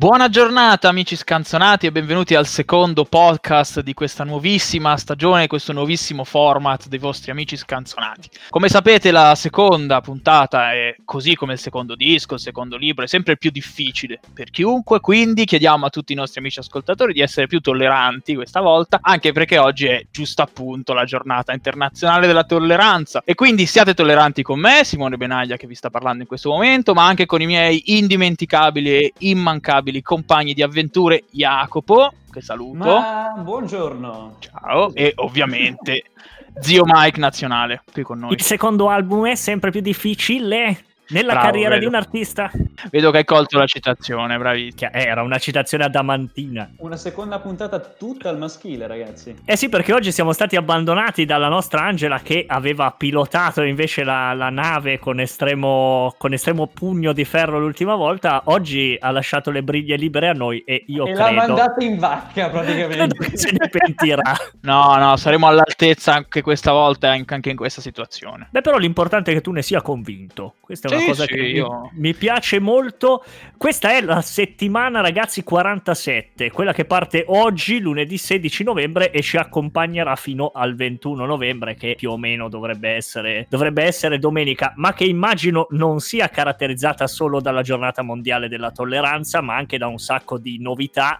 Buona 0.00 0.30
giornata 0.30 0.88
amici 0.88 1.14
scanzonati 1.14 1.84
e 1.84 1.92
benvenuti 1.92 2.34
al 2.34 2.46
secondo 2.46 3.04
podcast 3.04 3.82
di 3.82 3.92
questa 3.92 4.24
nuovissima 4.24 4.96
stagione, 4.96 5.46
questo 5.46 5.74
nuovissimo 5.74 6.24
format 6.24 6.88
dei 6.88 6.98
vostri 6.98 7.30
amici 7.30 7.54
scanzonati. 7.54 8.30
Come 8.48 8.70
sapete 8.70 9.10
la 9.10 9.34
seconda 9.34 10.00
puntata 10.00 10.72
è 10.72 10.96
così 11.04 11.34
come 11.34 11.52
il 11.52 11.58
secondo 11.58 11.96
disco, 11.96 12.36
il 12.36 12.40
secondo 12.40 12.78
libro, 12.78 13.04
è 13.04 13.08
sempre 13.08 13.36
più 13.36 13.50
difficile 13.50 14.20
per 14.32 14.48
chiunque, 14.48 15.00
quindi 15.00 15.44
chiediamo 15.44 15.84
a 15.84 15.90
tutti 15.90 16.14
i 16.14 16.16
nostri 16.16 16.40
amici 16.40 16.60
ascoltatori 16.60 17.12
di 17.12 17.20
essere 17.20 17.46
più 17.46 17.60
tolleranti 17.60 18.34
questa 18.34 18.62
volta, 18.62 19.00
anche 19.02 19.32
perché 19.32 19.58
oggi 19.58 19.84
è 19.84 20.06
giusto 20.10 20.40
appunto 20.40 20.94
la 20.94 21.04
giornata 21.04 21.52
internazionale 21.52 22.26
della 22.26 22.44
tolleranza 22.44 23.20
e 23.22 23.34
quindi 23.34 23.66
siate 23.66 23.92
tolleranti 23.92 24.42
con 24.42 24.60
me, 24.60 24.82
Simone 24.82 25.18
Benaglia 25.18 25.58
che 25.58 25.66
vi 25.66 25.74
sta 25.74 25.90
parlando 25.90 26.22
in 26.22 26.26
questo 26.26 26.48
momento, 26.48 26.94
ma 26.94 27.04
anche 27.04 27.26
con 27.26 27.42
i 27.42 27.46
miei 27.46 27.82
indimenticabili 27.98 28.96
e 28.96 29.12
immancabili 29.18 29.88
formidabili 29.90 30.02
compagni 30.02 30.54
di 30.54 30.62
avventure 30.62 31.24
Jacopo, 31.30 32.12
che 32.30 32.40
saluto. 32.40 32.76
Ma 32.78 33.34
buongiorno. 33.36 34.36
Ciao, 34.38 34.94
e 34.94 35.12
ovviamente 35.16 36.04
Zio 36.60 36.84
Mike 36.86 37.18
nazionale 37.18 37.82
qui 37.92 38.02
con 38.02 38.20
noi. 38.20 38.32
Il 38.32 38.42
secondo 38.42 38.88
album 38.88 39.26
è 39.26 39.34
sempre 39.34 39.70
più 39.70 39.80
difficile 39.80 40.84
nella 41.10 41.32
Bravo, 41.32 41.46
carriera 41.46 41.70
vedo. 41.70 41.80
di 41.80 41.86
un 41.86 41.94
artista. 41.94 42.50
Vedo 42.90 43.10
che 43.10 43.18
hai 43.18 43.24
colto 43.24 43.58
la 43.58 43.66
citazione, 43.66 44.36
bravissimo. 44.38 44.90
Era 44.92 45.22
una 45.22 45.38
citazione 45.38 45.84
adamantina. 45.84 46.70
Una 46.78 46.96
seconda 46.96 47.40
puntata 47.40 47.80
tutta 47.80 48.28
al 48.28 48.38
maschile, 48.38 48.86
ragazzi. 48.86 49.34
Eh 49.44 49.56
sì, 49.56 49.68
perché 49.68 49.92
oggi 49.92 50.12
siamo 50.12 50.32
stati 50.32 50.56
abbandonati 50.56 51.24
dalla 51.24 51.48
nostra 51.48 51.82
Angela 51.82 52.20
che 52.20 52.44
aveva 52.46 52.94
pilotato 52.96 53.62
invece 53.62 54.04
la, 54.04 54.32
la 54.34 54.50
nave 54.50 54.98
con 54.98 55.20
estremo, 55.20 56.14
con 56.16 56.32
estremo, 56.32 56.66
pugno 56.66 57.12
di 57.12 57.24
ferro 57.24 57.58
l'ultima 57.58 57.94
volta. 57.94 58.42
Oggi 58.46 58.96
ha 58.98 59.10
lasciato 59.10 59.50
le 59.50 59.62
briglie 59.62 59.96
libere 59.96 60.28
a 60.28 60.32
noi 60.32 60.62
e 60.64 60.84
io 60.86 61.06
e 61.06 61.12
credo... 61.12 61.20
l'ha 61.22 61.32
mandata 61.32 61.84
in 61.84 61.98
vacca 61.98 62.48
praticamente. 62.50 63.16
credo 63.16 63.30
che 63.30 63.36
se 63.36 63.50
ne 63.52 63.68
pentirà. 63.68 64.36
no, 64.62 64.96
no, 64.96 65.16
saremo 65.16 65.46
all'altezza 65.46 66.14
anche 66.14 66.42
questa 66.42 66.72
volta, 66.72 67.10
anche 67.10 67.50
in 67.50 67.56
questa 67.56 67.80
situazione. 67.80 68.48
Beh, 68.50 68.60
però 68.60 68.78
l'importante 68.78 69.32
è 69.32 69.34
che 69.34 69.40
tu 69.40 69.52
ne 69.52 69.62
sia 69.62 69.82
convinto. 69.82 70.54
Questa 70.60 70.88
è 70.88 70.94
una 70.94 70.99
cosa 71.06 71.24
sì, 71.24 71.34
che 71.34 71.40
io... 71.40 71.90
mi, 71.92 72.00
mi, 72.00 72.14
piace 72.14 72.58
molto. 72.58 73.24
Questa 73.56 73.90
è 73.90 74.00
la 74.00 74.20
settimana, 74.20 75.00
ragazzi, 75.00 75.42
47, 75.42 76.50
quella 76.50 76.72
che 76.72 76.84
parte 76.84 77.24
oggi, 77.26 77.78
lunedì 77.78 78.16
16 78.16 78.64
novembre, 78.64 79.10
e 79.10 79.22
ci 79.22 79.36
accompagnerà 79.36 80.16
fino 80.16 80.50
al 80.54 80.74
21 80.74 81.26
novembre, 81.26 81.74
che 81.74 81.94
più 81.96 82.10
o 82.10 82.16
meno 82.16 82.48
dovrebbe 82.48 82.90
essere, 82.90 83.46
dovrebbe 83.48 83.82
essere 83.84 84.18
domenica, 84.18 84.72
ma 84.76 84.92
che 84.92 85.04
immagino 85.04 85.66
non 85.70 86.00
sia 86.00 86.28
caratterizzata 86.28 87.06
solo 87.06 87.40
dalla 87.40 87.62
giornata 87.62 88.02
mondiale 88.02 88.48
della 88.48 88.70
tolleranza, 88.70 89.40
ma 89.40 89.56
anche 89.56 89.78
da 89.78 89.86
un 89.86 89.98
sacco 89.98 90.38
di 90.38 90.58
novità 90.60 91.18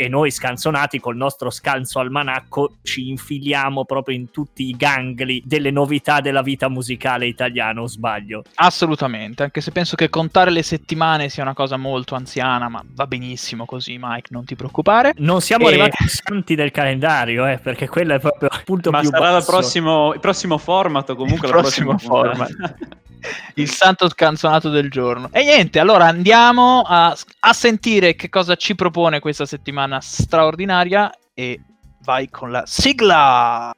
e 0.00 0.08
noi 0.08 0.30
scanzonati 0.30 0.98
col 0.98 1.14
nostro 1.14 1.50
scanso 1.50 1.98
almanacco 1.98 2.76
ci 2.82 3.10
infiliamo 3.10 3.84
proprio 3.84 4.16
in 4.16 4.30
tutti 4.30 4.66
i 4.66 4.74
gangli 4.74 5.42
delle 5.44 5.70
novità 5.70 6.20
della 6.22 6.40
vita 6.40 6.70
musicale 6.70 7.26
italiana, 7.26 7.82
o 7.82 7.86
sbaglio? 7.86 8.44
Assolutamente, 8.54 9.42
anche 9.42 9.60
se 9.60 9.72
penso 9.72 9.96
che 9.96 10.08
contare 10.08 10.50
le 10.50 10.62
settimane 10.62 11.28
sia 11.28 11.42
una 11.42 11.52
cosa 11.52 11.76
molto 11.76 12.14
anziana, 12.14 12.70
ma 12.70 12.82
va 12.94 13.06
benissimo 13.06 13.66
così, 13.66 13.98
Mike, 14.00 14.28
non 14.30 14.46
ti 14.46 14.56
preoccupare. 14.56 15.12
Non 15.18 15.42
siamo 15.42 15.66
e... 15.66 15.68
arrivati 15.68 15.96
ai 15.98 16.08
santi 16.08 16.54
del 16.54 16.70
calendario, 16.70 17.46
eh, 17.46 17.58
perché 17.58 17.86
quello 17.86 18.14
è 18.14 18.20
proprio 18.20 18.48
il 18.50 18.62
punto 18.64 18.90
ma 18.90 19.00
più 19.00 19.10
sarà 19.10 19.36
il 19.36 19.44
prossimo, 19.44 20.14
il 20.14 20.20
prossimo 20.20 20.56
format 20.56 21.14
comunque 21.14 21.46
il 21.46 21.52
prossimo 21.52 21.98
format. 21.98 22.76
il 23.54 23.70
santo 23.70 24.08
scanzonato 24.08 24.68
del 24.68 24.90
giorno. 24.90 25.28
E 25.32 25.42
niente, 25.44 25.78
allora 25.78 26.06
andiamo 26.06 26.82
a, 26.86 27.16
a, 27.40 27.52
sentire 27.52 28.14
che 28.14 28.28
cosa 28.28 28.56
ci 28.56 28.74
propone 28.74 29.20
questa 29.20 29.46
settimana 29.46 30.00
straordinaria 30.00 31.12
e 31.34 31.60
vai 32.02 32.28
con 32.30 32.50
la 32.50 32.64
sigla. 32.66 33.72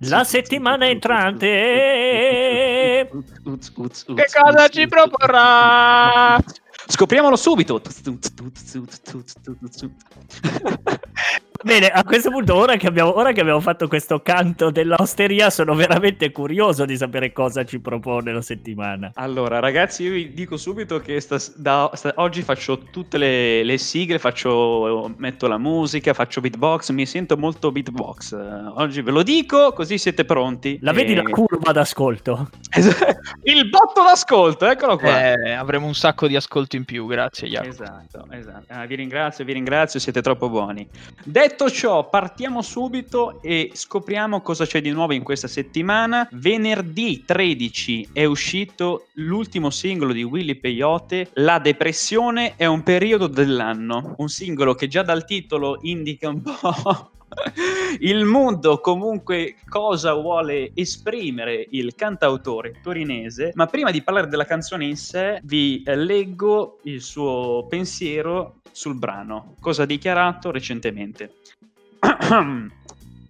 La 0.00 0.24
settimana 0.24 0.88
entrante. 0.88 1.46
Che 3.10 4.26
cosa 4.40 4.68
ci 4.68 4.86
proporrà? 4.86 6.38
Scopriamolo 6.86 7.36
subito. 7.36 7.80
Bene, 11.64 11.88
a 11.88 12.04
questo 12.04 12.28
punto, 12.30 12.54
ora 12.56 12.76
che, 12.76 12.86
abbiamo, 12.86 13.16
ora 13.16 13.32
che, 13.32 13.40
abbiamo, 13.40 13.58
fatto 13.60 13.88
questo 13.88 14.20
canto 14.20 14.70
dell'osteria, 14.70 15.48
sono 15.48 15.74
veramente 15.74 16.30
curioso 16.30 16.84
di 16.84 16.94
sapere 16.94 17.32
cosa 17.32 17.64
ci 17.64 17.80
propone 17.80 18.34
la 18.34 18.42
settimana. 18.42 19.12
Allora, 19.14 19.60
ragazzi, 19.60 20.02
io 20.02 20.12
vi 20.12 20.34
dico 20.34 20.58
subito 20.58 21.00
che 21.00 21.18
sta, 21.20 21.38
da, 21.56 21.90
sta, 21.94 22.12
oggi 22.16 22.42
faccio 22.42 22.80
tutte 22.90 23.16
le, 23.16 23.64
le, 23.64 23.78
sigle, 23.78 24.18
faccio, 24.18 25.10
metto 25.16 25.46
la 25.46 25.56
musica, 25.56 26.12
faccio 26.12 26.42
beatbox, 26.42 26.90
mi 26.90 27.06
sento 27.06 27.38
molto 27.38 27.72
beatbox. 27.72 28.36
Oggi 28.74 29.00
ve 29.00 29.10
lo 29.10 29.22
dico, 29.22 29.72
così 29.72 29.96
siete 29.96 30.26
pronti. 30.26 30.76
La 30.82 30.90
e... 30.90 30.94
vedi 30.94 31.14
la 31.14 31.22
curva 31.22 31.72
d'ascolto? 31.72 32.50
Il 33.44 33.70
botto 33.70 34.02
d'ascolto, 34.02 34.66
eccolo 34.66 34.98
qua. 34.98 35.32
Eh, 35.32 35.52
avremo 35.52 35.86
un 35.86 35.94
sacco 35.94 36.26
di 36.26 36.36
ascolto 36.36 36.76
in 36.76 36.84
più, 36.84 37.06
grazie 37.06 37.48
Jacopo. 37.48 37.70
Esatto, 37.70 38.26
esatto. 38.28 38.64
Ah, 38.68 38.84
vi 38.84 38.96
ringrazio, 38.96 39.46
vi 39.46 39.54
ringrazio, 39.54 39.98
siete 39.98 40.20
troppo 40.20 40.50
buoni. 40.50 40.86
Detto 41.22 41.52
Detto 41.56 41.70
ciò, 41.70 42.08
partiamo 42.08 42.62
subito 42.62 43.40
e 43.40 43.70
scopriamo 43.72 44.40
cosa 44.40 44.66
c'è 44.66 44.80
di 44.80 44.90
nuovo 44.90 45.12
in 45.12 45.22
questa 45.22 45.46
settimana. 45.46 46.28
Venerdì 46.32 47.22
13 47.24 48.08
è 48.12 48.24
uscito 48.24 49.06
l'ultimo 49.12 49.70
singolo 49.70 50.12
di 50.12 50.24
Willy 50.24 50.56
Peyote, 50.56 51.30
La 51.34 51.60
depressione 51.60 52.54
è 52.56 52.66
un 52.66 52.82
periodo 52.82 53.28
dell'anno. 53.28 54.16
Un 54.18 54.28
singolo 54.28 54.74
che 54.74 54.88
già 54.88 55.04
dal 55.04 55.24
titolo 55.24 55.78
indica 55.82 56.28
un 56.28 56.42
po' 56.42 57.10
il 58.00 58.24
mondo 58.24 58.80
comunque 58.80 59.56
cosa 59.68 60.14
vuole 60.14 60.72
esprimere 60.74 61.66
il 61.70 61.94
cantautore 61.94 62.80
torinese, 62.82 63.52
ma 63.54 63.66
prima 63.66 63.90
di 63.90 64.02
parlare 64.02 64.28
della 64.28 64.44
canzone 64.44 64.84
in 64.84 64.96
sé 64.96 65.40
vi 65.42 65.82
leggo 65.84 66.78
il 66.84 67.00
suo 67.00 67.66
pensiero 67.68 68.60
sul 68.70 68.96
brano, 68.96 69.54
cosa 69.60 69.84
ha 69.84 69.86
dichiarato 69.86 70.50
recentemente. 70.50 71.34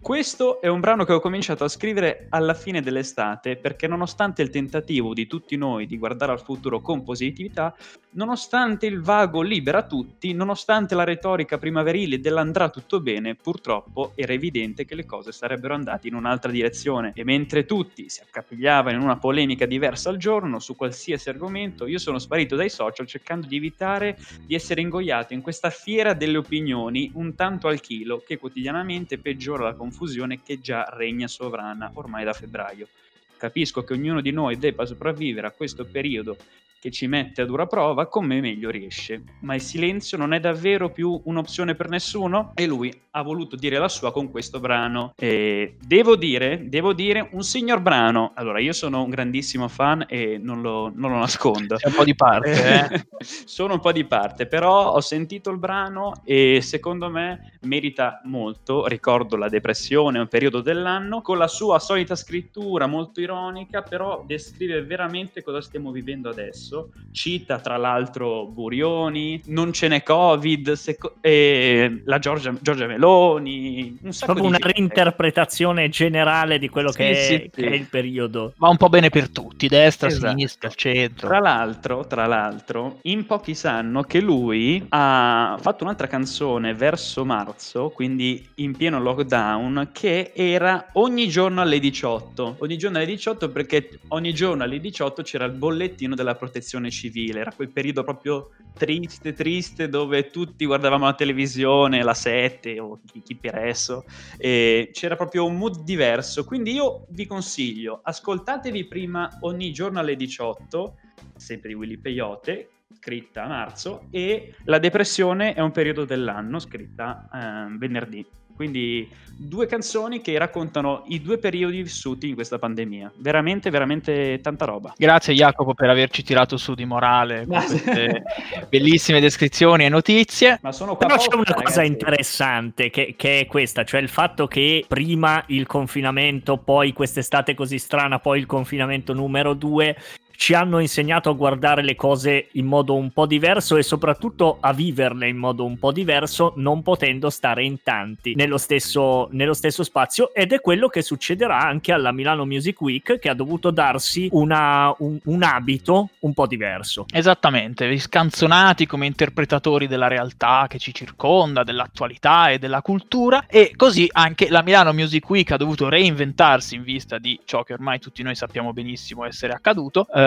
Questo 0.04 0.60
è 0.60 0.66
un 0.66 0.80
brano 0.80 1.06
che 1.06 1.14
ho 1.14 1.18
cominciato 1.18 1.64
a 1.64 1.68
scrivere 1.68 2.26
alla 2.28 2.52
fine 2.52 2.82
dell'estate 2.82 3.56
perché 3.56 3.88
nonostante 3.88 4.42
il 4.42 4.50
tentativo 4.50 5.14
di 5.14 5.26
tutti 5.26 5.56
noi 5.56 5.86
di 5.86 5.96
guardare 5.96 6.30
al 6.30 6.42
futuro 6.42 6.82
con 6.82 7.02
positività, 7.02 7.74
nonostante 8.10 8.84
il 8.84 9.00
vago 9.00 9.40
libera 9.40 9.82
tutti, 9.82 10.34
nonostante 10.34 10.94
la 10.94 11.04
retorica 11.04 11.56
primaverile 11.56 12.20
dell'andrà 12.20 12.68
tutto 12.68 13.00
bene, 13.00 13.34
purtroppo 13.34 14.12
era 14.14 14.34
evidente 14.34 14.84
che 14.84 14.94
le 14.94 15.06
cose 15.06 15.32
sarebbero 15.32 15.72
andate 15.72 16.08
in 16.08 16.14
un'altra 16.16 16.50
direzione. 16.50 17.12
E 17.14 17.24
mentre 17.24 17.64
tutti 17.64 18.10
si 18.10 18.20
accapigliavano 18.20 18.98
in 18.98 19.02
una 19.02 19.16
polemica 19.16 19.64
diversa 19.64 20.10
al 20.10 20.18
giorno 20.18 20.58
su 20.58 20.76
qualsiasi 20.76 21.30
argomento, 21.30 21.86
io 21.86 21.98
sono 21.98 22.18
sparito 22.18 22.56
dai 22.56 22.68
social 22.68 23.06
cercando 23.06 23.46
di 23.46 23.56
evitare 23.56 24.18
di 24.44 24.54
essere 24.54 24.82
ingoiato 24.82 25.32
in 25.32 25.40
questa 25.40 25.70
fiera 25.70 26.12
delle 26.12 26.36
opinioni 26.36 27.10
un 27.14 27.34
tanto 27.34 27.68
al 27.68 27.80
chilo 27.80 28.22
che 28.24 28.36
quotidianamente 28.36 29.16
peggiora 29.16 29.64
la 29.64 29.70
confusione 29.70 29.92
confusione 29.94 30.42
che 30.42 30.60
già 30.60 30.88
regna 30.90 31.28
sovrana 31.28 31.92
ormai 31.94 32.24
da 32.24 32.32
febbraio. 32.32 32.88
Capisco 33.36 33.84
che 33.84 33.92
ognuno 33.92 34.20
di 34.20 34.32
noi 34.32 34.58
debba 34.58 34.84
sopravvivere 34.84 35.46
a 35.46 35.52
questo 35.52 35.84
periodo 35.84 36.36
che 36.84 36.90
ci 36.90 37.06
mette 37.06 37.40
a 37.40 37.46
dura 37.46 37.64
prova 37.64 38.08
come 38.08 38.42
meglio 38.42 38.68
riesce. 38.68 39.22
Ma 39.40 39.54
il 39.54 39.62
silenzio 39.62 40.18
non 40.18 40.34
è 40.34 40.38
davvero 40.38 40.90
più 40.90 41.18
un'opzione 41.24 41.74
per 41.74 41.88
nessuno? 41.88 42.52
E 42.56 42.66
lui 42.66 42.92
ha 43.12 43.22
voluto 43.22 43.56
dire 43.56 43.78
la 43.78 43.88
sua 43.88 44.12
con 44.12 44.30
questo 44.30 44.60
brano. 44.60 45.14
E 45.16 45.76
devo 45.80 46.14
dire, 46.14 46.68
devo 46.68 46.92
dire, 46.92 47.30
un 47.32 47.42
signor 47.42 47.80
brano. 47.80 48.32
Allora, 48.34 48.60
io 48.60 48.74
sono 48.74 49.02
un 49.02 49.08
grandissimo 49.08 49.66
fan 49.68 50.04
e 50.06 50.36
non 50.36 50.60
lo, 50.60 50.92
non 50.94 51.12
lo 51.12 51.16
nascondo. 51.16 51.76
C'è 51.76 51.88
un 51.88 51.94
po' 51.94 52.04
di 52.04 52.14
parte, 52.14 52.50
eh? 52.92 53.06
sono 53.18 53.74
un 53.74 53.80
po' 53.80 53.92
di 53.92 54.04
parte, 54.04 54.46
però 54.46 54.92
ho 54.92 55.00
sentito 55.00 55.48
il 55.48 55.56
brano 55.56 56.20
e 56.22 56.60
secondo 56.60 57.08
me 57.08 57.56
merita 57.62 58.20
molto. 58.24 58.86
Ricordo 58.86 59.36
la 59.36 59.48
depressione, 59.48 60.18
un 60.18 60.28
periodo 60.28 60.60
dell'anno, 60.60 61.22
con 61.22 61.38
la 61.38 61.48
sua 61.48 61.78
solita 61.78 62.14
scrittura 62.14 62.86
molto 62.86 63.22
ironica, 63.22 63.80
però 63.80 64.22
descrive 64.26 64.84
veramente 64.84 65.42
cosa 65.42 65.62
stiamo 65.62 65.90
vivendo 65.90 66.28
adesso 66.28 66.73
diverso. 66.82 66.90
Cita 67.14 67.60
tra 67.60 67.76
l'altro 67.76 68.46
Burioni, 68.46 69.40
non 69.46 69.72
ce 69.72 69.86
n'è 69.86 70.02
Covid, 70.02 70.72
seco- 70.72 71.14
la 71.22 72.18
Giorgia, 72.18 72.52
Giorgia 72.60 72.86
Meloni. 72.86 73.98
Un 74.02 74.12
sacco 74.12 74.32
Proprio 74.32 74.48
una 74.48 74.58
gente. 74.58 74.72
reinterpretazione 74.72 75.88
generale 75.90 76.58
di 76.58 76.68
quello 76.68 76.90
Sì, 76.90 76.96
che, 76.98 77.14
sì, 77.14 77.34
è, 77.34 77.40
sì. 77.42 77.50
che 77.52 77.68
è 77.68 77.74
il 77.74 77.86
periodo. 77.86 78.54
Va 78.56 78.68
un 78.68 78.76
po' 78.76 78.88
bene 78.88 79.10
per 79.10 79.28
tutti, 79.30 79.68
destra, 79.68 80.08
Esatto. 80.08 80.28
sinistra, 80.28 80.68
centro. 80.70 81.28
Tra 81.28 81.38
l'altro, 81.38 82.04
tra 82.08 82.26
l'altro, 82.26 82.98
in 83.02 83.26
pochi 83.26 83.54
sanno 83.54 84.02
che 84.02 84.20
lui 84.20 84.84
ha 84.88 85.56
fatto 85.60 85.84
un'altra 85.84 86.08
canzone 86.08 86.74
verso 86.74 87.24
marzo, 87.24 87.90
quindi 87.90 88.44
in 88.56 88.76
pieno 88.76 88.98
lockdown, 89.00 89.90
che 89.92 90.32
era 90.34 90.88
ogni 90.94 91.28
giorno 91.28 91.60
alle 91.60 91.78
18. 91.78 92.56
Ogni 92.58 92.76
giorno 92.76 92.96
alle 92.96 93.06
18 93.06 93.50
perché 93.50 94.00
ogni 94.08 94.34
giorno 94.34 94.64
alle 94.64 94.80
18 94.80 95.22
c'era 95.22 95.44
il 95.44 95.52
bollettino 95.52 96.16
della 96.16 96.34
protezione 96.34 96.62
civile. 96.90 97.40
Era 97.40 97.52
quel 97.52 97.70
periodo 97.70 98.02
proprio 98.02 98.50
triste, 98.76 99.32
triste, 99.32 99.88
dove 99.88 100.30
tutti 100.30 100.66
guardavamo 100.66 101.04
la 101.04 101.14
televisione, 101.14 102.02
la 102.02 102.14
7 102.14 102.80
o 102.80 103.00
chi, 103.04 103.22
chi 103.22 103.36
per 103.36 103.56
esso, 103.56 104.04
e 104.36 104.90
c'era 104.92 105.16
proprio 105.16 105.46
un 105.46 105.56
mood 105.56 105.82
diverso. 105.82 106.44
Quindi 106.44 106.72
io 106.72 107.06
vi 107.10 107.26
consiglio, 107.26 108.00
ascoltatevi 108.02 108.86
prima 108.86 109.38
ogni 109.40 109.72
giorno 109.72 110.00
alle 110.00 110.16
18, 110.16 110.94
sempre 111.36 111.68
di 111.68 111.74
Willy 111.74 111.98
Peyote, 111.98 112.68
scritta 112.98 113.44
a 113.44 113.48
marzo, 113.48 114.06
e 114.10 114.54
La 114.64 114.78
depressione 114.78 115.54
è 115.54 115.60
un 115.60 115.70
periodo 115.72 116.04
dell'anno, 116.04 116.58
scritta 116.58 117.28
ehm, 117.32 117.78
venerdì. 117.78 118.26
Quindi 118.54 119.08
due 119.36 119.66
canzoni 119.66 120.20
che 120.20 120.38
raccontano 120.38 121.02
i 121.08 121.20
due 121.20 121.38
periodi 121.38 121.82
vissuti 121.82 122.28
in 122.28 122.34
questa 122.34 122.58
pandemia. 122.58 123.12
Veramente, 123.16 123.70
veramente 123.70 124.40
tanta 124.40 124.64
roba. 124.64 124.94
Grazie 124.96 125.34
Jacopo 125.34 125.74
per 125.74 125.90
averci 125.90 126.22
tirato 126.22 126.56
su 126.56 126.74
di 126.74 126.84
morale 126.84 127.44
con 127.46 127.56
queste 127.56 128.22
bellissime 128.68 129.20
descrizioni 129.20 129.84
e 129.84 129.88
notizie. 129.88 130.58
Ma 130.62 130.72
sono 130.72 130.96
qua 130.96 131.06
Però 131.06 131.18
c'è 131.18 131.26
apposta, 131.26 131.52
una 131.52 131.62
cosa 131.64 131.80
ragazzi. 131.80 131.92
interessante 131.92 132.90
che, 132.90 133.14
che 133.16 133.40
è 133.40 133.46
questa, 133.46 133.84
cioè 133.84 134.00
il 134.00 134.08
fatto 134.08 134.46
che 134.46 134.84
prima 134.86 135.42
il 135.48 135.66
confinamento, 135.66 136.56
poi 136.58 136.92
quest'estate 136.92 137.54
così 137.54 137.78
strana, 137.78 138.20
poi 138.20 138.38
il 138.38 138.46
confinamento 138.46 139.12
numero 139.12 139.54
due, 139.54 139.96
ci 140.36 140.54
hanno 140.54 140.78
insegnato 140.78 141.30
a 141.30 141.34
guardare 141.34 141.82
le 141.82 141.94
cose 141.94 142.48
in 142.52 142.66
modo 142.66 142.94
un 142.94 143.10
po' 143.10 143.26
diverso 143.26 143.76
e 143.76 143.82
soprattutto 143.82 144.58
a 144.60 144.72
viverle 144.72 145.28
in 145.28 145.36
modo 145.36 145.64
un 145.64 145.78
po' 145.78 145.92
diverso, 145.92 146.52
non 146.56 146.82
potendo 146.82 147.30
stare 147.30 147.64
in 147.64 147.82
tanti 147.82 148.34
nello 148.34 148.58
stesso, 148.58 149.28
nello 149.32 149.54
stesso 149.54 149.82
spazio. 149.82 150.34
Ed 150.34 150.52
è 150.52 150.60
quello 150.60 150.88
che 150.88 151.02
succederà 151.02 151.60
anche 151.60 151.92
alla 151.92 152.12
Milano 152.12 152.44
Music 152.44 152.80
Week, 152.80 153.18
che 153.18 153.28
ha 153.28 153.34
dovuto 153.34 153.70
darsi 153.70 154.28
una- 154.32 154.94
un, 154.98 155.18
un 155.24 155.42
abito 155.42 156.10
un 156.20 156.34
po' 156.34 156.46
diverso. 156.46 157.06
Esattamente, 157.12 157.96
scanzonati 157.98 158.86
come 158.86 159.06
interpretatori 159.06 159.86
della 159.86 160.08
realtà 160.08 160.66
che 160.68 160.78
ci 160.78 160.92
circonda, 160.92 161.64
dell'attualità 161.64 162.50
e 162.50 162.58
della 162.58 162.82
cultura 162.82 163.46
e 163.46 163.72
così 163.76 164.08
anche 164.12 164.48
la 164.48 164.62
Milano 164.62 164.92
Music 164.92 165.28
Week 165.28 165.50
ha 165.50 165.56
dovuto 165.56 165.88
reinventarsi 165.88 166.74
in 166.74 166.82
vista 166.82 167.18
di 167.18 167.38
ciò 167.44 167.62
che 167.62 167.72
ormai 167.72 167.98
tutti 167.98 168.22
noi 168.22 168.34
sappiamo 168.34 168.72
benissimo 168.72 169.24
essere 169.24 169.52
accaduto, 169.52 170.06
eh, 170.12 170.23